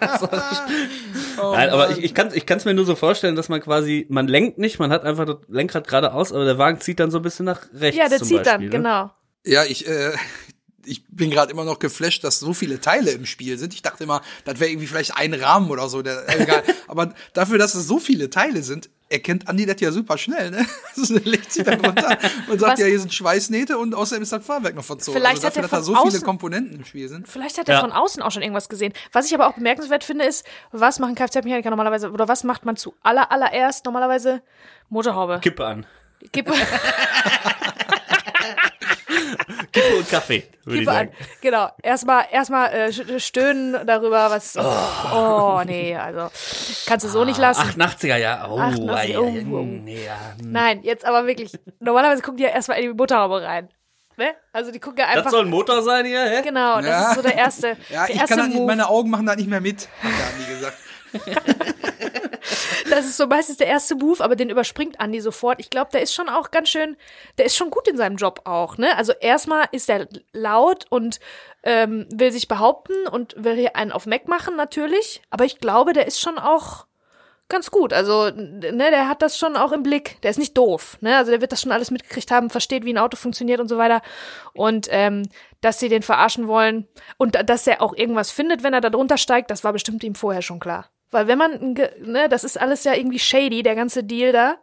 [1.36, 4.28] Nein, aber ich, ich kann ich kann's mir nur so vorstellen, dass man quasi, man
[4.28, 7.22] lenkt nicht, man hat einfach das Lenkrad geradeaus, aber der Wagen zieht dann so ein
[7.22, 7.98] bisschen nach rechts.
[7.98, 8.70] ja, der zum zieht Beispiel, dann, ne?
[8.70, 9.10] genau.
[9.44, 10.12] Ja, ich, äh,
[10.84, 13.74] ich bin gerade immer noch geflasht, dass so viele Teile im Spiel sind.
[13.74, 16.02] Ich dachte immer, das wäre irgendwie vielleicht ein Rahmen oder so.
[16.02, 16.62] Der, egal.
[16.88, 20.66] Aber dafür, dass es so viele Teile sind, erkennt Andi das ja super schnell, ne?
[20.96, 24.32] Das legt sich dann runter und sagt, Was- ja, hier sind Schweißnähte und außerdem ist
[24.32, 25.16] das Fahrwerk noch verzogen.
[25.18, 27.28] Vielleicht also hat dafür, er dass da von so viele außen- Komponenten im Spiel sind.
[27.28, 27.80] Vielleicht hat er Ja.
[27.82, 28.92] von außen auch schon irgendwas gesehen.
[29.12, 32.76] Was ich aber auch bemerkenswert finde, ist, was machen Kfz-Mechaniker normalerweise, oder was macht man
[32.76, 34.42] zu aller, allererst normalerweise?
[34.88, 35.38] Motorhaube.
[35.40, 35.86] Kippe an.
[36.32, 36.52] Kippe,
[39.80, 41.06] Kippe und Kaffee, würde ich Kippe an.
[41.08, 41.12] sagen.
[41.42, 41.68] Genau.
[41.82, 44.56] Erstmal, erstmal äh, stöhnen darüber, was.
[44.56, 45.62] Oh.
[45.66, 46.30] nee, also.
[46.86, 47.60] Kannst du so nicht lassen.
[47.80, 48.48] 88er, ja.
[48.48, 49.62] Oh, 88er, ei, ei, oh, ei, oh.
[49.62, 50.16] nee, ja.
[50.40, 50.52] hm.
[50.52, 51.52] Nein, jetzt aber wirklich.
[51.80, 53.68] Normalerweise gucken die ja erstmal in die Motorhaube rein.
[54.18, 54.34] Ne?
[54.52, 55.24] Also die gucken ja einfach.
[55.24, 56.40] Das soll ein Motor sein hier, hä?
[56.42, 57.08] genau, das Ja.
[57.10, 57.76] ist so der erste.
[57.90, 60.10] Ja, der ich erste kann das nicht, meine Augen machen da nicht mehr mit, hat
[60.18, 60.78] der Andi gesagt.
[62.88, 65.58] Das ist so meistens der erste Move, aber den überspringt Andi sofort.
[65.58, 66.96] Ich glaube, der ist schon auch ganz schön,
[67.36, 68.96] der ist schon gut in seinem Job auch, ne?
[68.96, 71.18] Also erstmal ist er laut und
[71.64, 75.20] ähm, will sich behaupten und will hier einen auf Mac machen, natürlich.
[75.30, 76.86] Aber ich glaube, der ist schon auch
[77.48, 77.92] ganz gut.
[77.92, 80.20] Also, ne, der hat das schon auch im Blick.
[80.22, 81.16] Der ist nicht doof, ne?
[81.16, 83.78] Also der wird das schon alles mitgekriegt haben, versteht, wie ein Auto funktioniert und so
[83.78, 84.00] weiter.
[84.54, 85.28] Und ähm,
[85.60, 86.86] dass sie den verarschen wollen
[87.18, 90.04] und da- dass er auch irgendwas findet, wenn er da drunter steigt, das war bestimmt
[90.04, 90.88] ihm vorher schon klar.
[91.10, 94.56] Weil wenn man, ne, das ist alles ja irgendwie shady, der ganze Deal da.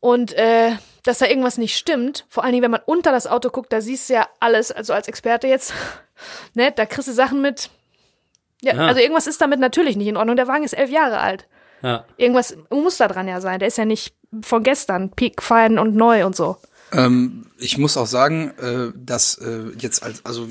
[0.00, 0.72] Und äh,
[1.04, 3.80] dass da irgendwas nicht stimmt, vor allen Dingen, wenn man unter das Auto guckt, da
[3.80, 5.72] siehst du ja alles, also als Experte jetzt,
[6.54, 7.70] ne, da kriegst du Sachen mit.
[8.62, 8.86] Ja, Ja.
[8.86, 10.36] also irgendwas ist damit natürlich nicht in Ordnung.
[10.36, 11.46] Der Wagen ist elf Jahre alt.
[11.82, 12.04] Ja.
[12.16, 13.58] Irgendwas muss da dran ja sein.
[13.58, 16.56] Der ist ja nicht von gestern, piekfein und neu und so.
[16.92, 20.46] Ähm, ich muss auch sagen, äh, dass äh, jetzt als, also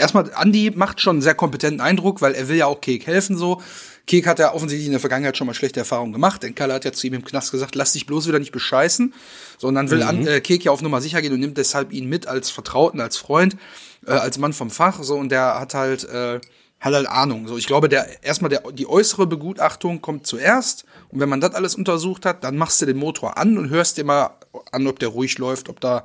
[0.00, 3.36] erstmal, Andy macht schon einen sehr kompetenten Eindruck, weil er will ja auch Kek helfen
[3.36, 3.60] so.
[4.06, 6.84] Kek hat ja offensichtlich in der Vergangenheit schon mal schlechte Erfahrungen gemacht, denn Kalle hat
[6.84, 9.14] ja zu ihm im Knast gesagt, lass dich bloß wieder nicht bescheißen,
[9.58, 12.26] sondern will an, äh, Kek ja auf Nummer sicher gehen und nimmt deshalb ihn mit
[12.26, 13.56] als Vertrauten, als Freund,
[14.06, 16.40] äh, als Mann vom Fach, so, und der hat halt, äh,
[16.80, 17.46] hat halt Ahnung.
[17.46, 20.86] So, ich glaube, der erstmal der die äußere Begutachtung kommt zuerst.
[21.10, 23.98] Und wenn man das alles untersucht hat, dann machst du den Motor an und hörst
[23.98, 24.30] dir mal
[24.72, 26.04] an, ob der ruhig läuft, ob da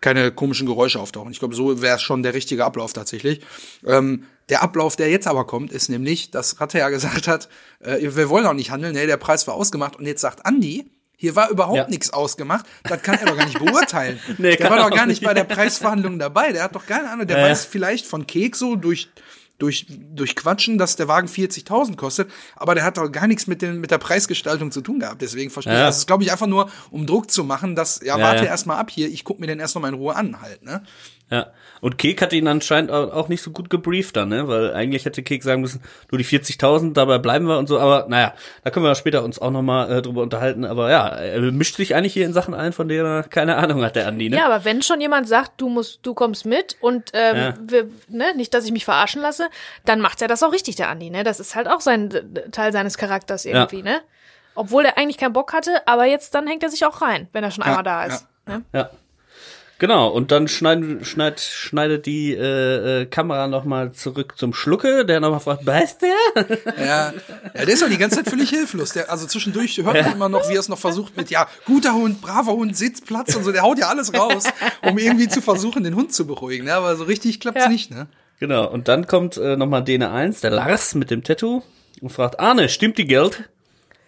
[0.00, 1.32] keine komischen Geräusche auftauchen.
[1.32, 3.40] Ich glaube, so wäre schon der richtige Ablauf tatsächlich.
[3.86, 7.48] Ähm, der Ablauf, der jetzt aber kommt, ist nämlich, dass Ratte ja gesagt hat,
[7.80, 10.90] äh, wir wollen auch nicht handeln, nee, der Preis war ausgemacht und jetzt sagt Andi,
[11.16, 11.88] hier war überhaupt Ja.
[11.88, 12.64] nichts ausgemacht.
[12.84, 14.20] Das kann er doch gar nicht beurteilen.
[14.38, 16.52] Nee, der war doch gar nicht bei der Preisverhandlung dabei.
[16.52, 17.26] Der hat doch keine Ahnung.
[17.26, 17.44] Der ja.
[17.44, 19.08] weiß vielleicht von Keks so durch
[19.58, 23.60] durch, durch Quatschen, dass der Wagen 40.000 kostet, aber der hat doch gar nichts mit,
[23.62, 25.20] den, mit der Preisgestaltung zu tun gehabt.
[25.20, 25.86] Deswegen verstehe ich, Ja.
[25.86, 28.50] das ist, glaube ich, einfach nur, um Druck zu machen, dass, ja, Ja, warte ja.
[28.50, 30.62] erst mal ab hier, ich guck mir den erst noch mal in Ruhe an halt,
[30.62, 30.82] ne?
[31.30, 31.48] Ja.
[31.80, 34.48] Und Kek hat ihn anscheinend au- auch nicht so gut gebrieft dann, ne?
[34.48, 37.78] Weil eigentlich hätte Kek sagen müssen, nur die 40.000, dabei bleiben wir und so.
[37.78, 40.64] Aber naja, da können wir später uns auch nochmal äh, drüber unterhalten.
[40.64, 43.82] Aber ja, er mischt sich eigentlich hier in Sachen ein, von denen er keine Ahnung
[43.84, 44.36] hat, der Andi, ne?
[44.38, 47.54] Ja, aber wenn schon jemand sagt, du musst, du kommst mit und ähm, Ja.
[47.60, 49.48] wir, ne, nicht, dass ich mich verarschen lasse,
[49.84, 51.22] dann macht er das auch richtig, der Andi, ne?
[51.24, 52.08] Das ist halt auch sein
[52.50, 54.00] Teil seines Charakters irgendwie, ne?
[54.54, 57.44] Obwohl er eigentlich keinen Bock hatte, aber jetzt dann hängt er sich auch rein, wenn
[57.44, 58.26] er schon einmal da ist.
[58.46, 58.62] Ne?
[58.72, 58.90] Ja.
[59.80, 65.20] Genau, und dann schneiden, schneid, schneidet die äh, äh, Kamera nochmal zurück zum Schlucke, der
[65.20, 66.46] nochmal fragt, weißt der?
[66.78, 67.12] Ja,
[67.54, 68.90] ja, der ist doch die ganze Zeit völlig hilflos.
[68.92, 71.94] Der, also zwischendurch hört man immer noch, wie er es noch versucht mit, ja, guter
[71.94, 73.52] Hund, braver Hund, Sitz, Platz und so.
[73.52, 74.44] Der haut ja alles raus,
[74.82, 76.64] um irgendwie zu versuchen, den Hund zu beruhigen.
[76.64, 76.74] Ne?
[76.74, 77.68] Aber so richtig klappt's Ja.
[77.68, 78.08] nicht, ne?
[78.40, 81.62] Genau, und dann kommt äh, nochmal Dene 1, der Lars mit dem Tattoo
[82.00, 83.48] und fragt, Arne, stimmt die Geld?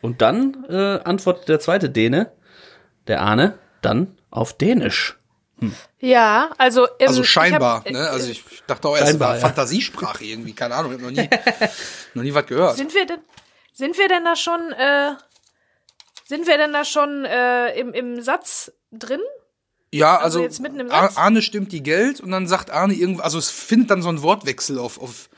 [0.02, 2.30] Und dann äh, antwortet der zweite Däne,
[3.06, 5.16] der Arne, dann auf Dänisch.
[5.98, 8.10] Ja, also im, Also scheinbar, ich hab, ne?
[8.10, 9.40] Also ich dachte auch erst, Scheinbar, war ja.
[9.42, 11.28] Fantasiesprache irgendwie, keine Ahnung, ich hab noch nie,
[12.14, 12.76] noch nie was gehört.
[12.76, 13.20] Sind wir denn,
[13.72, 15.12] sind wir denn da schon, äh,
[16.26, 19.20] sind wir denn da schon äh, im, im Satz drin?
[19.92, 21.16] Ja, Also also, jetzt mitten im Satz?
[21.16, 24.22] Arne stimmt die Geld und dann sagt Arne irgendwo, also es findet dann so ein
[24.22, 25.28] Wortwechsel auf, auf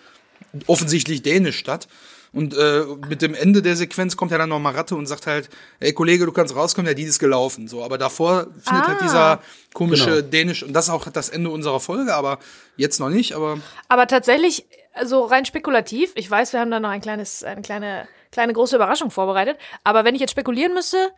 [0.67, 1.89] offensichtlich Dänisch statt.
[2.35, 5.27] Und äh, mit dem Ende der Sequenz kommt ja dann noch mal Ratte und sagt
[5.27, 7.69] halt, ey Kollege, du kannst rauskommen, der Deal ist gelaufen.
[7.69, 9.03] So, aber davor findet halt Ah.
[9.03, 9.43] dieser
[9.75, 10.29] komische Genau.
[10.31, 12.39] Dänisch, und das ist auch das Ende unserer Folge, aber
[12.77, 13.59] jetzt noch nicht, aber
[13.89, 14.65] Aber tatsächlich,
[14.95, 18.77] also rein spekulativ, ich weiß, wir haben da noch ein kleines, eine kleine, kleine große
[18.77, 21.11] Überraschung vorbereitet, aber wenn ich jetzt spekulieren müsste,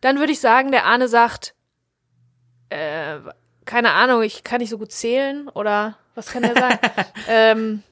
[0.00, 1.54] dann würde ich sagen, der Arne sagt,
[2.70, 3.18] äh,
[3.64, 6.78] keine Ahnung, ich kann nicht so gut zählen oder was kann er sagen?
[7.28, 7.82] ähm,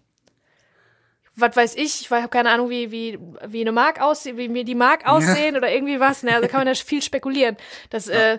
[1.40, 4.64] was weiß ich, ich habe keine Ahnung, wie, wie, wie eine Mark aussieht, wie mir
[4.64, 6.22] die Mark aussehen oder irgendwie was.
[6.22, 6.34] Ne?
[6.34, 7.56] Also kann man da viel spekulieren.
[7.90, 8.38] Das, äh,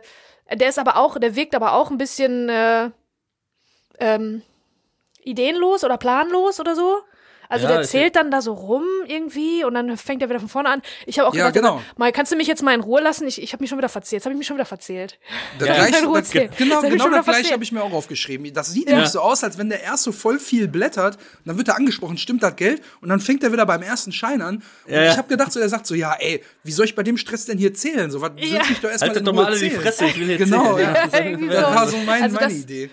[0.52, 2.90] der ist aber auch, der wirkt aber auch ein bisschen äh,
[4.00, 4.42] ähm,
[5.24, 6.98] ideenlos oder planlos oder so.
[7.52, 10.40] Also Ja, der ich- zählt dann da so rum irgendwie und dann fängt er wieder
[10.40, 10.82] von vorne an.
[11.08, 11.82] Ich habe auch Ja, gedacht, genau.
[11.98, 13.28] mal kannst du mich jetzt mal in Ruhe lassen?
[13.28, 14.20] Ich, ich habe mich schon wieder verzählt.
[14.20, 15.18] Jetzt habe ich mich schon wieder verzählt.
[15.58, 16.06] Das Ja.
[16.06, 16.52] Ruhe das, zählen.
[16.58, 18.54] genau, Das ich genau schon das gleiche habe ich mir auch aufgeschrieben.
[18.54, 18.94] Das sieht Ja.
[18.96, 21.76] nämlich so aus, als wenn der erst so voll viel blättert, und dann wird er
[21.76, 22.84] angesprochen, stimmt das Geld?
[23.02, 24.58] Und dann fängt er wieder beim ersten Schein an.
[24.86, 27.02] Und Ja, ich habe gedacht, so, er sagt so, ja, ey, wie soll ich bei
[27.04, 28.12] dem Stress denn hier zählen?
[28.12, 28.60] So, was Ja.
[28.60, 29.82] setz mich doch erstmal Haltet in doch Ruhe mal alle die zählen.
[29.82, 30.86] Fresse, ich will jetzt Genau, sehen.
[30.94, 31.08] ja.
[31.08, 32.90] Das war so mein, Also meine Idee.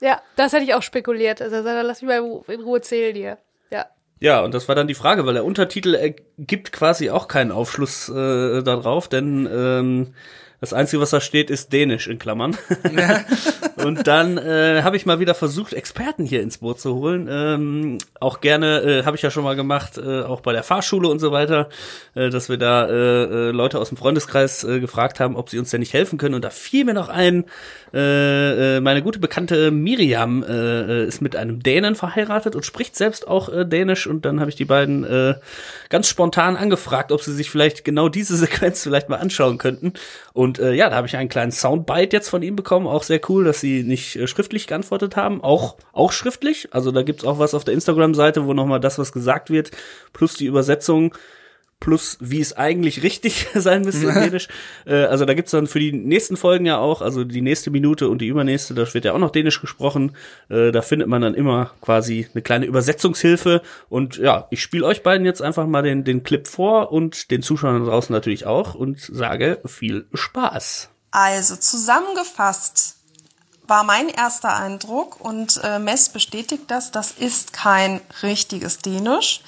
[0.00, 1.42] Ja, das hätte ich auch spekuliert.
[1.42, 3.38] Also dann lass mich mal in Ruhe zählen hier.
[3.70, 3.86] Ja.
[4.18, 7.52] Ja, und das war dann die Frage, weil der Untertitel äh, gibt quasi auch keinen
[7.52, 10.14] Aufschluss äh, darauf, denn ähm,
[10.60, 12.56] das Einzige, was da steht, ist Dänisch in Klammern.
[13.76, 17.28] und dann äh, habe ich mal wieder versucht, Experten hier ins Boot zu holen.
[17.30, 21.08] Ähm, auch gerne, äh, habe ich ja schon mal gemacht, äh, auch bei der Fahrschule
[21.08, 21.68] und so weiter,
[22.14, 25.58] äh, dass wir da äh, äh, Leute aus dem Freundeskreis äh, gefragt haben, ob sie
[25.58, 26.34] uns denn nicht helfen können.
[26.34, 27.44] Und da fiel mir noch ein,
[27.92, 32.96] äh, äh, meine gute Bekannte Miriam äh, äh, ist mit einem Dänen verheiratet und spricht
[32.96, 34.06] selbst auch äh, Dänisch.
[34.06, 35.34] Und dann habe ich die beiden äh,
[35.88, 39.92] ganz spontan angefragt, ob sie sich vielleicht genau diese Sequenz vielleicht mal anschauen könnten.
[40.32, 42.86] Und äh, ja, da habe ich einen kleinen Soundbite jetzt von ihm bekommen.
[42.86, 45.42] Auch sehr cool, dass sie nicht äh, schriftlich geantwortet haben.
[45.42, 46.68] Auch, auch schriftlich.
[46.72, 49.70] Also da gibt's auch was auf der Instagram-Seite, wo nochmal das, was gesagt wird,
[50.12, 51.14] plus die Übersetzung
[51.80, 54.48] plus wie es eigentlich richtig sein müsste in Dänisch.
[54.86, 58.08] Äh, also da gibt's dann für die nächsten Folgen ja auch, also die nächste Minute
[58.08, 60.16] und die übernächste, da wird ja auch noch Dänisch gesprochen.
[60.48, 63.62] Äh, da findet man dann immer quasi eine kleine Übersetzungshilfe.
[63.88, 67.42] Und ja, ich spiele euch beiden jetzt einfach mal den, den Clip vor und den
[67.42, 70.90] Zuschauern draußen natürlich auch und sage viel Spaß.
[71.10, 72.96] Also zusammengefasst
[73.68, 79.40] war mein erster Eindruck und äh, Mess bestätigt das, das ist kein richtiges Dänisch.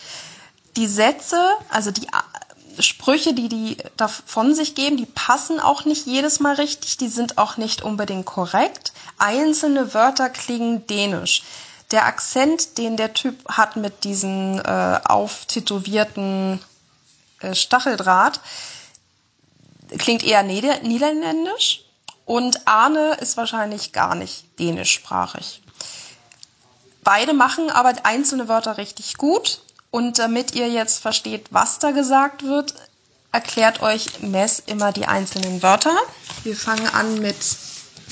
[0.78, 5.84] Die Sätze, also die äh, Sprüche, die die da von sich geben, die passen auch
[5.84, 8.92] nicht jedes Mal richtig, die sind auch nicht unbedingt korrekt.
[9.18, 11.42] Einzelne Wörter klingen dänisch.
[11.90, 16.60] Der Akzent, den der Typ hat mit diesen äh, auftätowierten
[17.40, 18.40] äh, Stacheldraht,
[19.98, 21.82] klingt eher nieder niederländisch
[22.24, 25.60] und Arne ist wahrscheinlich gar nicht dänischsprachig.
[27.02, 29.60] Beide machen aber einzelne Wörter richtig gut.
[29.90, 32.74] Und damit ihr jetzt versteht, was da gesagt wird,
[33.32, 35.96] erklärt euch Mess immer die einzelnen Wörter.
[36.44, 37.36] Wir fangen an mit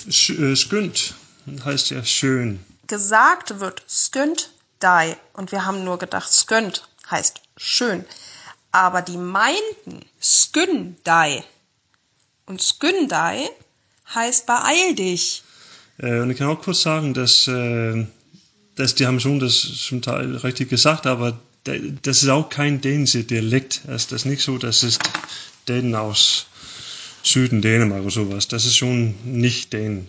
[0.06, 1.14] äh, Skünd
[1.64, 2.60] heißt ja schön.
[2.86, 5.16] Gesagt wird skünd dei.
[5.32, 8.04] Und wir haben nur gedacht, skünd heißt schön.
[8.72, 11.44] Aber die meinten skündei.
[12.46, 13.48] Und skündei
[14.14, 15.42] heißt beeil dich.
[15.98, 18.06] Äh, und ich kann auch kurz sagen, dass, äh,
[18.76, 21.38] dass die haben schon das zum Teil richtig gesagt, aber
[22.02, 23.82] das ist auch kein dänischer Dialekt.
[23.86, 25.00] Also das ist nicht so, das ist
[25.68, 26.46] Dänen aus
[27.22, 28.48] Süden Dänemark oder sowas.
[28.48, 30.08] Das ist schon nicht Dänen.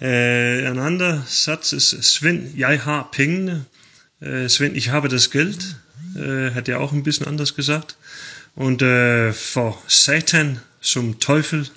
[0.00, 3.66] Äh, ein anderer Satz ist Sven, jeg har pengene.
[4.20, 5.76] Äh, Sven, ich habe das Geld.
[6.16, 7.96] Äh, hat er auch ein bisschen anders gesagt.
[8.54, 11.68] Und äh, vor Satan zum Teufel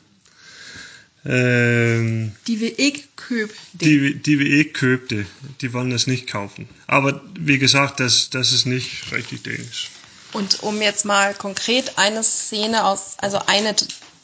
[1.27, 3.57] ähm, die wir eh köpte.
[3.73, 5.25] Die, die wir eh köpte.
[5.61, 6.69] Die wollen es nicht kaufen.
[6.87, 9.91] Aber wie gesagt, das, das ist nicht richtig dänisch.
[10.31, 13.75] Und um jetzt mal konkret eine Szene aus, also eine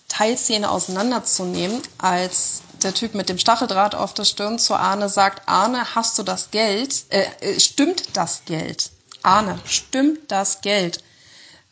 [0.07, 5.95] Teilszene auseinanderzunehmen, als der Typ mit dem Stacheldraht auf der Stirn zu Arne sagt, Arne,
[5.95, 7.05] hast du das Geld?
[7.09, 8.91] Äh, äh stimmt das Geld?
[9.23, 11.03] Arne, stimmt das Geld?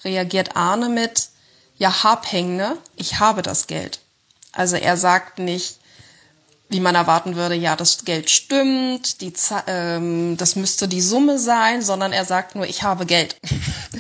[0.04, 1.30] Reagiert Arne mit,
[1.78, 4.01] ja, hab Hängne, ich habe das Geld.
[4.52, 5.78] Also er sagt nicht,
[6.72, 9.34] wie man erwarten würde, ja, das Geld stimmt, die,
[9.68, 13.36] ähm, das müsste die Summe sein, sondern er sagt nur, ich habe Geld.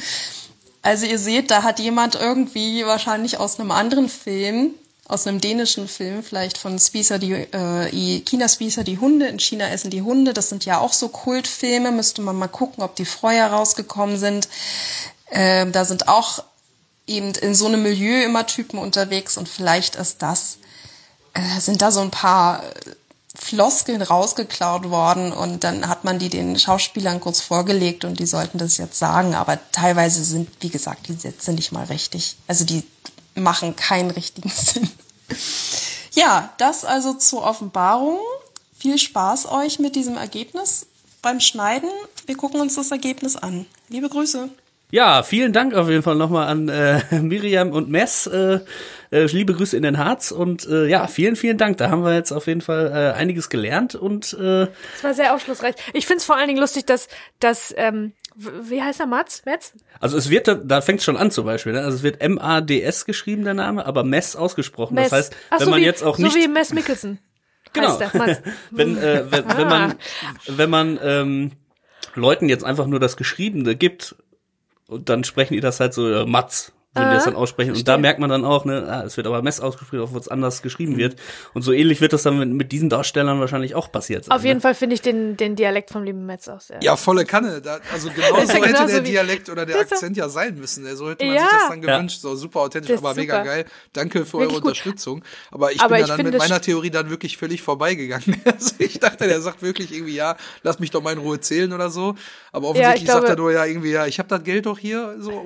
[0.81, 4.73] also ihr seht, da hat jemand irgendwie wahrscheinlich aus einem anderen Film,
[5.05, 9.67] aus einem dänischen Film, vielleicht von Spießer, die, äh, China Spießer, die Hunde, in China
[9.69, 13.05] essen die Hunde, das sind ja auch so Kultfilme, müsste man mal gucken, ob die
[13.05, 14.47] vorher rausgekommen sind.
[15.29, 16.41] Äh, da sind auch
[17.11, 20.57] eben in so einem Milieu immer Typen unterwegs und vielleicht ist das,
[21.33, 22.63] äh, sind da so ein paar
[23.33, 28.57] Floskeln rausgeklaut worden und dann hat man die den Schauspielern kurz vorgelegt und die sollten
[28.57, 32.35] das jetzt sagen, aber teilweise sind, wie gesagt, die Sätze nicht mal richtig.
[32.47, 32.83] Also die
[33.35, 34.89] machen keinen richtigen Sinn.
[36.11, 38.19] ja, das also zur Offenbarung.
[38.77, 40.87] Viel Spaß euch mit diesem Ergebnis
[41.21, 41.89] beim Schneiden.
[42.25, 43.65] Wir gucken uns das Ergebnis an.
[43.89, 44.49] Liebe Grüße.
[44.91, 48.27] Ja, vielen Dank auf jeden Fall nochmal an äh, Miriam und Mess.
[48.27, 48.59] Äh,
[49.11, 51.77] äh, liebe Grüße in den Harz und äh, ja, vielen, vielen Dank.
[51.77, 55.33] Da haben wir jetzt auf jeden Fall äh, einiges gelernt und äh, das war sehr
[55.33, 55.75] aufschlussreich.
[55.93, 57.07] Ich finde es vor allen Dingen lustig, dass,
[57.39, 59.43] dass ähm, wie heißt er, Mats?
[59.45, 59.73] Metz?
[59.99, 61.81] Also es wird, da fängt es schon an zum Beispiel, ne?
[61.81, 64.95] also es wird M-A-D-S geschrieben, der Name, aber Mess ausgesprochen.
[64.95, 65.09] Mess.
[65.09, 66.31] Das heißt, Ach, wenn so man wie, jetzt auch nicht...
[66.31, 67.19] So wie Mess Mickelson.
[67.73, 67.97] Genau.
[68.71, 69.95] wenn, äh, wenn, wenn man,
[70.47, 71.51] wenn man ähm,
[72.15, 74.15] Leuten jetzt einfach nur das Geschriebene gibt,
[74.91, 77.73] und dann sprechen die das halt so, äh, Matz, wenn die das dann aussprechen.
[77.73, 80.27] Und da merkt man dann auch, ne, ah, es wird aber Mess ausgesprochen, obwohl es
[80.27, 81.15] anders geschrieben wird.
[81.53, 84.35] Und so ähnlich wird das dann mit, mit diesen Darstellern wahrscheinlich auch passiert sein.
[84.35, 84.61] Auf jeden ne?
[84.61, 86.79] Fall finde ich den, den Dialekt vom lieben Metz auch sehr.
[86.83, 87.61] Ja, volle Kanne.
[87.61, 90.85] Da, also genau so hätte der Dialekt oder der Akzent ja sein müssen.
[90.97, 91.43] So hätte man ja.
[91.43, 92.19] sich das dann gewünscht.
[92.19, 93.45] So super authentisch, aber mega super.
[93.45, 93.65] geil.
[93.93, 94.63] Danke für wirklich eure gut.
[94.63, 95.23] Unterstützung.
[95.49, 98.41] Aber ich aber bin ja dann mit meiner Theorie dann wirklich völlig vorbeigegangen.
[98.51, 101.71] Also ich dachte, der sagt wirklich irgendwie, ja, lass mich doch mal in Ruhe zählen
[101.71, 102.15] oder so.
[102.51, 105.15] Aber offensichtlich ja, sagt er nur ja irgendwie, ja, ich habe das Geld doch hier,
[105.19, 105.45] so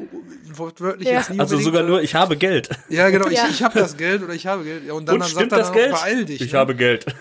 [0.54, 1.20] wortwörtlich ja.
[1.20, 2.69] jetzt Also sogar nur, ich habe Geld.
[2.89, 4.86] Ja, genau, ich, ich habe das Geld oder ich habe Geld.
[4.86, 5.91] Ja, und dann, und dann sagt er das Geld?
[5.91, 6.41] beeil dich.
[6.41, 6.59] Ich ne?
[6.59, 7.05] habe Geld.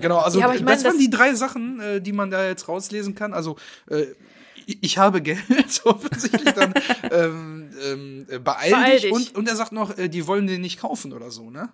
[0.00, 2.68] Genau, also ja, ich mein, das waren die drei Sachen, äh, die man da jetzt
[2.68, 3.34] rauslesen kann.
[3.34, 3.56] Also
[3.90, 4.06] äh,
[4.80, 5.40] ich habe Geld,
[5.84, 6.72] offensichtlich dann
[7.10, 9.02] ähm, ähm, beeil, beeil dich.
[9.02, 9.12] dich.
[9.12, 11.70] Und, und er sagt noch, äh, die wollen den nicht kaufen oder so, ne?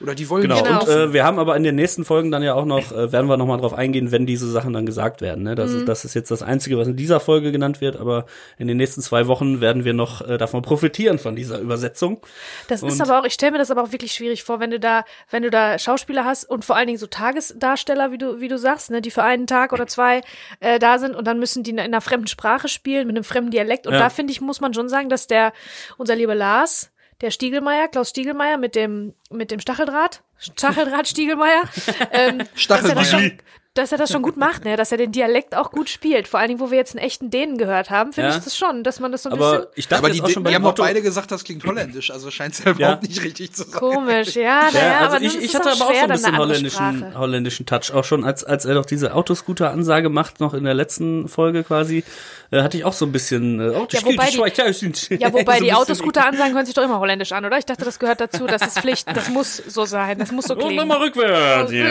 [0.00, 0.80] Oder die wollen Genau, nicht Genau.
[0.80, 3.28] und äh, wir haben aber in den nächsten Folgen dann ja auch noch, äh, werden
[3.28, 5.42] wir nochmal drauf eingehen, wenn diese Sachen dann gesagt werden.
[5.44, 5.54] Ne?
[5.54, 8.26] Das, ist, das ist jetzt das Einzige, was in dieser Folge genannt wird, aber
[8.58, 12.20] in den nächsten zwei Wochen werden wir noch äh, davon profitieren, von dieser Übersetzung.
[12.68, 14.70] Das ist Und- aber auch, ich stelle mir das aber auch wirklich schwierig vor, wenn
[14.70, 18.40] du da, wenn du da Schauspieler hast und vor allen Dingen so Tagesdarsteller, wie du,
[18.40, 20.20] wie du sagst, ne, die für einen Tag oder zwei
[20.60, 23.50] äh, da sind und dann müssen die in einer fremden Sprache spielen, mit einem fremden
[23.50, 23.86] Dialekt.
[23.86, 24.00] Und Ja.
[24.00, 25.52] da finde ich, muss man schon sagen, dass der,
[25.96, 26.90] unser lieber Lars,
[27.20, 31.62] der Stiegelmeier, Klaus Stiegelmeier mit dem, mit dem Stacheldraht, Stacheldraht Stiegelmeier,
[32.12, 33.32] ähm, er, Stachelmeier.
[33.78, 36.26] Dass er das schon gut macht, ne, dass er den Dialekt auch gut spielt.
[36.28, 38.36] Vor allen Dingen, wo wir jetzt einen echten Dänen gehört haben, finde Ja.
[38.36, 40.28] ich das schon, dass man das so ein bisschen Aber ich dachte aber die, auch
[40.28, 42.72] schon bei die dem haben auch beide gesagt, das klingt holländisch, also scheint es ja
[42.72, 43.78] überhaupt nicht richtig zu sein.
[43.80, 47.18] komisch, ja, naja, Ja, also aber ich, ich hatte aber auch so ein bisschen holländischen,
[47.18, 47.92] holländischen Touch.
[47.92, 52.04] Auch schon, als, als er doch diese Autoscooter-Ansage macht, noch in der letzten Folge quasi,
[52.50, 55.72] äh, hatte ich auch so ein bisschen, äh, oh, Ja, wobei die- Ja, wobei die
[55.72, 57.58] Autoscooter-Ansagen hören sich doch immer holländisch an, oder?
[57.58, 60.54] Ich dachte, das gehört dazu, das ist Pflicht, das muss so sein, das muss so
[60.56, 60.76] Und klingen.
[60.76, 61.72] nochmal rückwärts.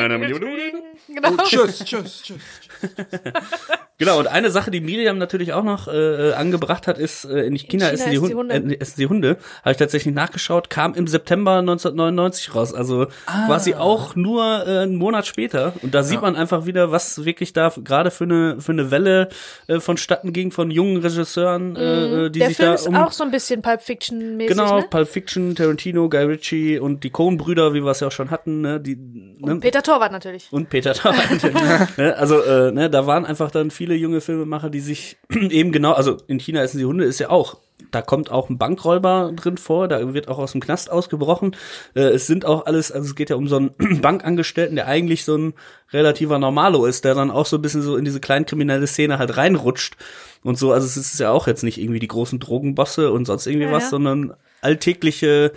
[1.08, 1.30] Genau.
[1.30, 2.41] Oh, tschüss, tschüss, tschüss.
[3.97, 7.55] Genau, und eine Sache, die Miriam natürlich auch noch äh, angebracht hat, ist, äh, in
[7.55, 8.76] China, China essen, die essen die Hunde, Hunde.
[8.76, 9.38] äh, essen die Hunde.
[9.61, 12.73] Habe ich tatsächlich nachgeschaut, kam im September 1999 raus.
[12.73, 15.71] Also quasi auch nur äh, einen Monat später.
[15.82, 19.30] Und da sieht man einfach wieder, was wirklich da gerade für eine für eine Welle
[19.67, 23.13] äh, vonstatten ging von jungen Regisseuren, äh, die Der sich Film da ist um auch
[23.13, 24.88] so ein bisschen Pulp Fiction-mäßig, Genau, ne?
[24.89, 28.59] Pulp Fiction, Tarantino, Guy Ritchie und die Coen-Brüder, wie wir es ja auch schon hatten,
[28.59, 28.97] ne, die,
[29.39, 30.49] ne, Peter Torwart natürlich.
[30.51, 31.97] und Peter Torwart.
[31.97, 35.93] ne, also, äh, ne, da waren einfach dann viele junge Filmemacher, die sich eben genau,
[35.93, 37.57] also in China essen die Hunde ist ja auch,
[37.91, 41.55] da kommt auch ein Bankräuber drin vor, da wird auch aus dem Knast ausgebrochen.
[41.93, 45.26] Äh, es sind auch alles, also es geht ja um so einen Bankangestellten, der eigentlich
[45.26, 45.53] so ein
[45.91, 49.38] relativer Normalo ist, der dann auch so ein bisschen so in diese kleinkriminelle Szene halt
[49.38, 49.95] reinrutscht
[50.43, 50.72] und so.
[50.72, 53.72] Also es ist ja auch jetzt nicht irgendwie die großen Drogenbosse und sonst irgendwie Ja,
[53.72, 53.89] was, ja.
[53.89, 55.51] sondern alltägliche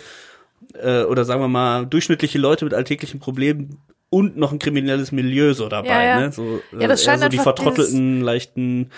[0.75, 5.53] äh, oder sagen wir mal durchschnittliche Leute mit alltäglichen Problemen und noch ein kriminelles Milieu
[5.53, 6.19] so dabei, Ja, ja.
[6.19, 6.31] ne?
[6.31, 8.91] So, Ja, das äh, scheint so die vertrottelten, leichten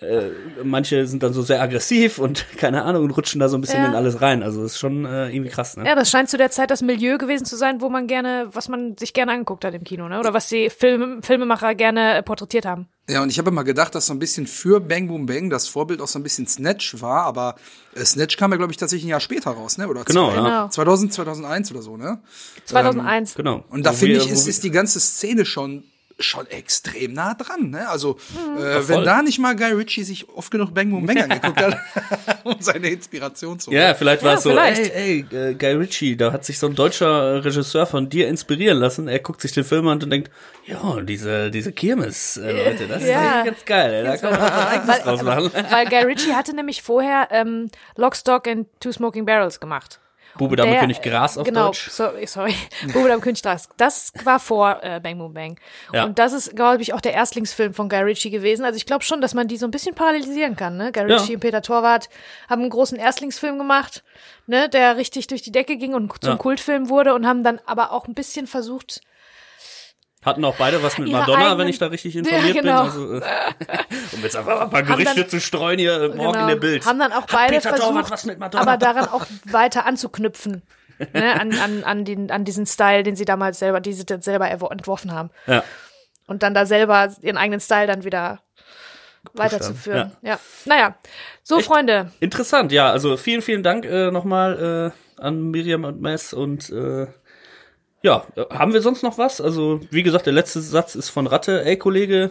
[0.00, 0.30] äh,
[0.64, 3.82] manche sind dann so sehr aggressiv und keine Ahnung und rutschen da so ein bisschen
[3.82, 3.88] Ja.
[3.88, 4.42] in alles rein.
[4.42, 5.84] Also das ist schon äh, irgendwie krass, ne?
[5.86, 8.68] Ja, das scheint zu der Zeit das Milieu gewesen zu sein, wo man gerne, was
[8.68, 10.18] man sich gerne angeguckt hat im Kino, ne?
[10.18, 12.88] Oder was die Film, Filmemacher gerne äh, porträtiert haben.
[13.10, 15.66] Ja, und ich habe immer gedacht, dass so ein bisschen für Bang Boom Bang das
[15.68, 17.56] Vorbild auch so ein bisschen Snatch war, aber
[17.94, 19.88] äh, Snatch kam ja, glaube ich, tatsächlich ein Jahr später raus, ne?
[19.88, 20.42] Oder Genau, zwei- ja.
[20.42, 20.68] Genau.
[20.68, 22.20] 2000, 2001 oder so, ne?
[22.66, 23.34] 2001.
[23.34, 23.64] Genau.
[23.68, 25.84] Und da finde ich, ist, ist die ganze Szene schon
[26.20, 27.88] schon extrem nah dran, ne?
[27.88, 28.62] Also, Mhm.
[28.62, 31.76] äh, wenn da nicht mal Guy Ritchie sich oft genug Bang Boom Bang angeguckt hat,
[32.44, 34.94] um seine Inspiration zu Ja, vielleicht war Ja, es so, vielleicht.
[34.94, 38.78] ey, ey, äh, Guy Ritchie, da hat sich so ein deutscher Regisseur von dir inspirieren
[38.78, 39.08] lassen.
[39.08, 40.30] Er guckt sich den Film an und denkt,
[40.66, 43.20] ja, diese, diese Kirmes, äh, Leute, das ist Ja.
[43.40, 45.50] eigentlich ganz geil, ey, da kann man was eigenes draus machen.
[45.70, 50.00] Weil Guy Ritchie hatte nämlich vorher ähm, Lock, Stock and Two Smoking Barrels gemacht.
[50.38, 51.90] Bube, Dame, König, Gras auf genau, Deutsch.
[51.90, 52.54] Sorry, sorry.
[52.92, 53.68] Bube, Dame, König, Gras.
[53.76, 55.58] Das war vor äh, Bang Boom Bang.
[55.92, 56.04] Ja.
[56.04, 58.64] Und das ist, glaube ich, auch der Erstlingsfilm von Guy Ritchie gewesen.
[58.64, 60.76] Also ich glaube schon, dass man die so ein bisschen parallelisieren kann.
[60.76, 60.92] Ne?
[60.92, 61.16] Guy Ja.
[61.16, 62.08] Ritchie und Peter Torwart
[62.48, 64.02] haben einen großen Erstlingsfilm gemacht,
[64.46, 64.68] ne?
[64.68, 66.36] der richtig durch die Decke ging und zum Ja.
[66.36, 69.00] Kultfilm wurde und haben dann aber auch ein bisschen versucht,
[70.22, 72.82] Hatten auch beide was mit Madonna, wenn eigenen- ich da richtig Ja, informiert genau.
[72.82, 72.90] bin.
[72.90, 73.22] Also, äh,
[74.12, 76.56] um jetzt einfach ein paar Gerüchte dann- zu streuen hier äh, morgen genau, in der
[76.56, 76.84] Bild.
[76.84, 78.62] haben dann auch beide Peter versucht, was mit Madonna?
[78.62, 80.62] aber daran auch weiter anzuknüpfen.
[81.14, 84.20] ne, an, an, an, den, an diesen Style, den sie damals selber, die sie dann
[84.20, 85.30] selber entworfen haben.
[85.46, 85.64] ja.
[86.26, 88.40] und dann da selber ihren eigenen Style dann wieder
[89.34, 90.12] weiterzuführen.
[90.22, 90.38] Ja.
[90.66, 90.94] Naja.
[91.42, 91.66] So, Echt?
[91.66, 92.10] Freunde.
[92.20, 92.90] Interessant, ja.
[92.90, 97.06] Also vielen, vielen Dank äh, nochmal äh, an Miriam und Mess und äh,
[98.02, 99.40] ja, äh, haben wir sonst noch was?
[99.40, 101.64] Also, wie gesagt, der letzte Satz ist von Ratte.
[101.64, 102.30] Ey, Kollege,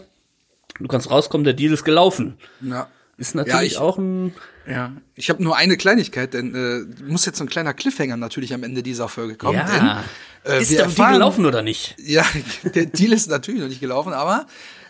[0.80, 2.38] du kannst rauskommen, der Deal ist gelaufen.
[2.62, 2.88] Ja.
[3.18, 4.34] Ist natürlich ich- auch ein.
[4.66, 8.54] Ja, ich habe nur eine Kleinigkeit, denn äh, muss jetzt so ein kleiner Cliffhanger natürlich
[8.54, 9.56] am Ende dieser Folge kommen.
[9.56, 10.04] Ja.
[10.46, 11.96] Denn, äh, ist der Deal gelaufen oder nicht?
[11.98, 12.24] Ja,
[12.64, 14.46] der Deal ist natürlich noch nicht gelaufen, aber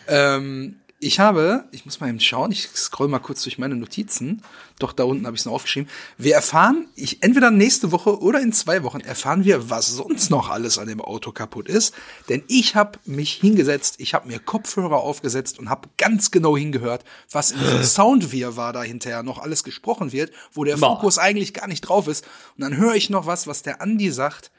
[0.06, 4.42] ähm, ich habe, ich muss mal eben schauen, ich scroll mal kurz durch meine Notizen.
[4.78, 5.88] Doch, da unten habe ich es noch aufgeschrieben.
[6.18, 10.50] Wir erfahren, ich, entweder nächste Woche oder in zwei Wochen erfahren wir, was sonst noch
[10.50, 11.94] alles an dem Auto kaputt ist.
[12.28, 17.04] Denn ich habe mich hingesetzt, ich habe mir Kopfhörer aufgesetzt und habe ganz genau hingehört,
[17.30, 20.76] was in diesem Soundwirrwarr da hinterher noch alles gesprochen wird, wo der.
[20.76, 22.26] Fokus eigentlich gar nicht drauf ist.
[22.56, 24.50] Und dann höre ich noch was, was der Andi sagt.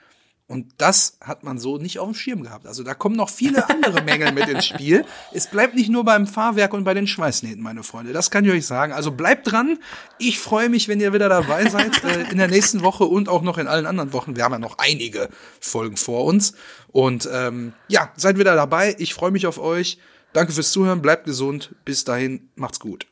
[0.52, 2.68] Und das hat man so nicht auf dem Schirm gehabt.
[2.68, 5.06] Also da kommen noch viele andere Mängel mit ins Spiel.
[5.34, 8.12] Es bleibt nicht nur beim Fahrwerk und bei den Schweißnähten, meine Freunde.
[8.12, 8.92] Das kann ich euch sagen.
[8.92, 9.80] Also bleibt dran.
[10.18, 13.44] Ich freue mich, wenn ihr wieder dabei seid äh, in der nächsten Woche und auch
[13.44, 14.36] noch in allen anderen Wochen.
[14.36, 15.30] Wir haben ja noch einige
[15.62, 16.54] Folgen vor uns.
[16.90, 18.96] Und ähm, ja, seid wieder dabei.
[19.00, 20.00] Ich freue mich auf euch.
[20.34, 21.02] Danke fürs Zuhören.
[21.02, 21.74] Bleibt gesund.
[21.86, 22.50] Bis dahin.
[22.56, 23.11] Macht's gut.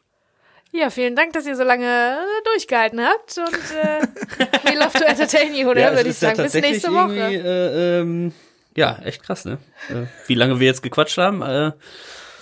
[0.71, 4.01] Ja, vielen Dank, dass ihr so lange äh, durchgehalten habt und äh,
[4.63, 5.81] we love to entertain you, oder?
[5.81, 6.43] Ja, Würde ich ist ja sagen.
[6.43, 7.15] Bis nächste Woche.
[7.15, 8.33] Äh, ähm,
[8.75, 9.57] ja, echt krass, ne?
[9.89, 11.41] Äh, wie lange wir jetzt gequatscht haben.
[11.41, 11.71] Äh,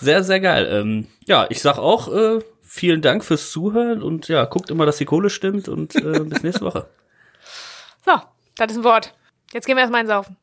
[0.02, 0.68] sehr, sehr geil.
[0.70, 4.98] Ähm, ja, ich sag auch äh, vielen Dank fürs Zuhören und ja, guckt immer, dass
[4.98, 6.88] die Kohle stimmt und äh, bis nächste Woche.
[8.06, 8.14] So,
[8.58, 9.14] das ist ein Wort.
[9.54, 10.36] Jetzt gehen wir erstmal einsaufen.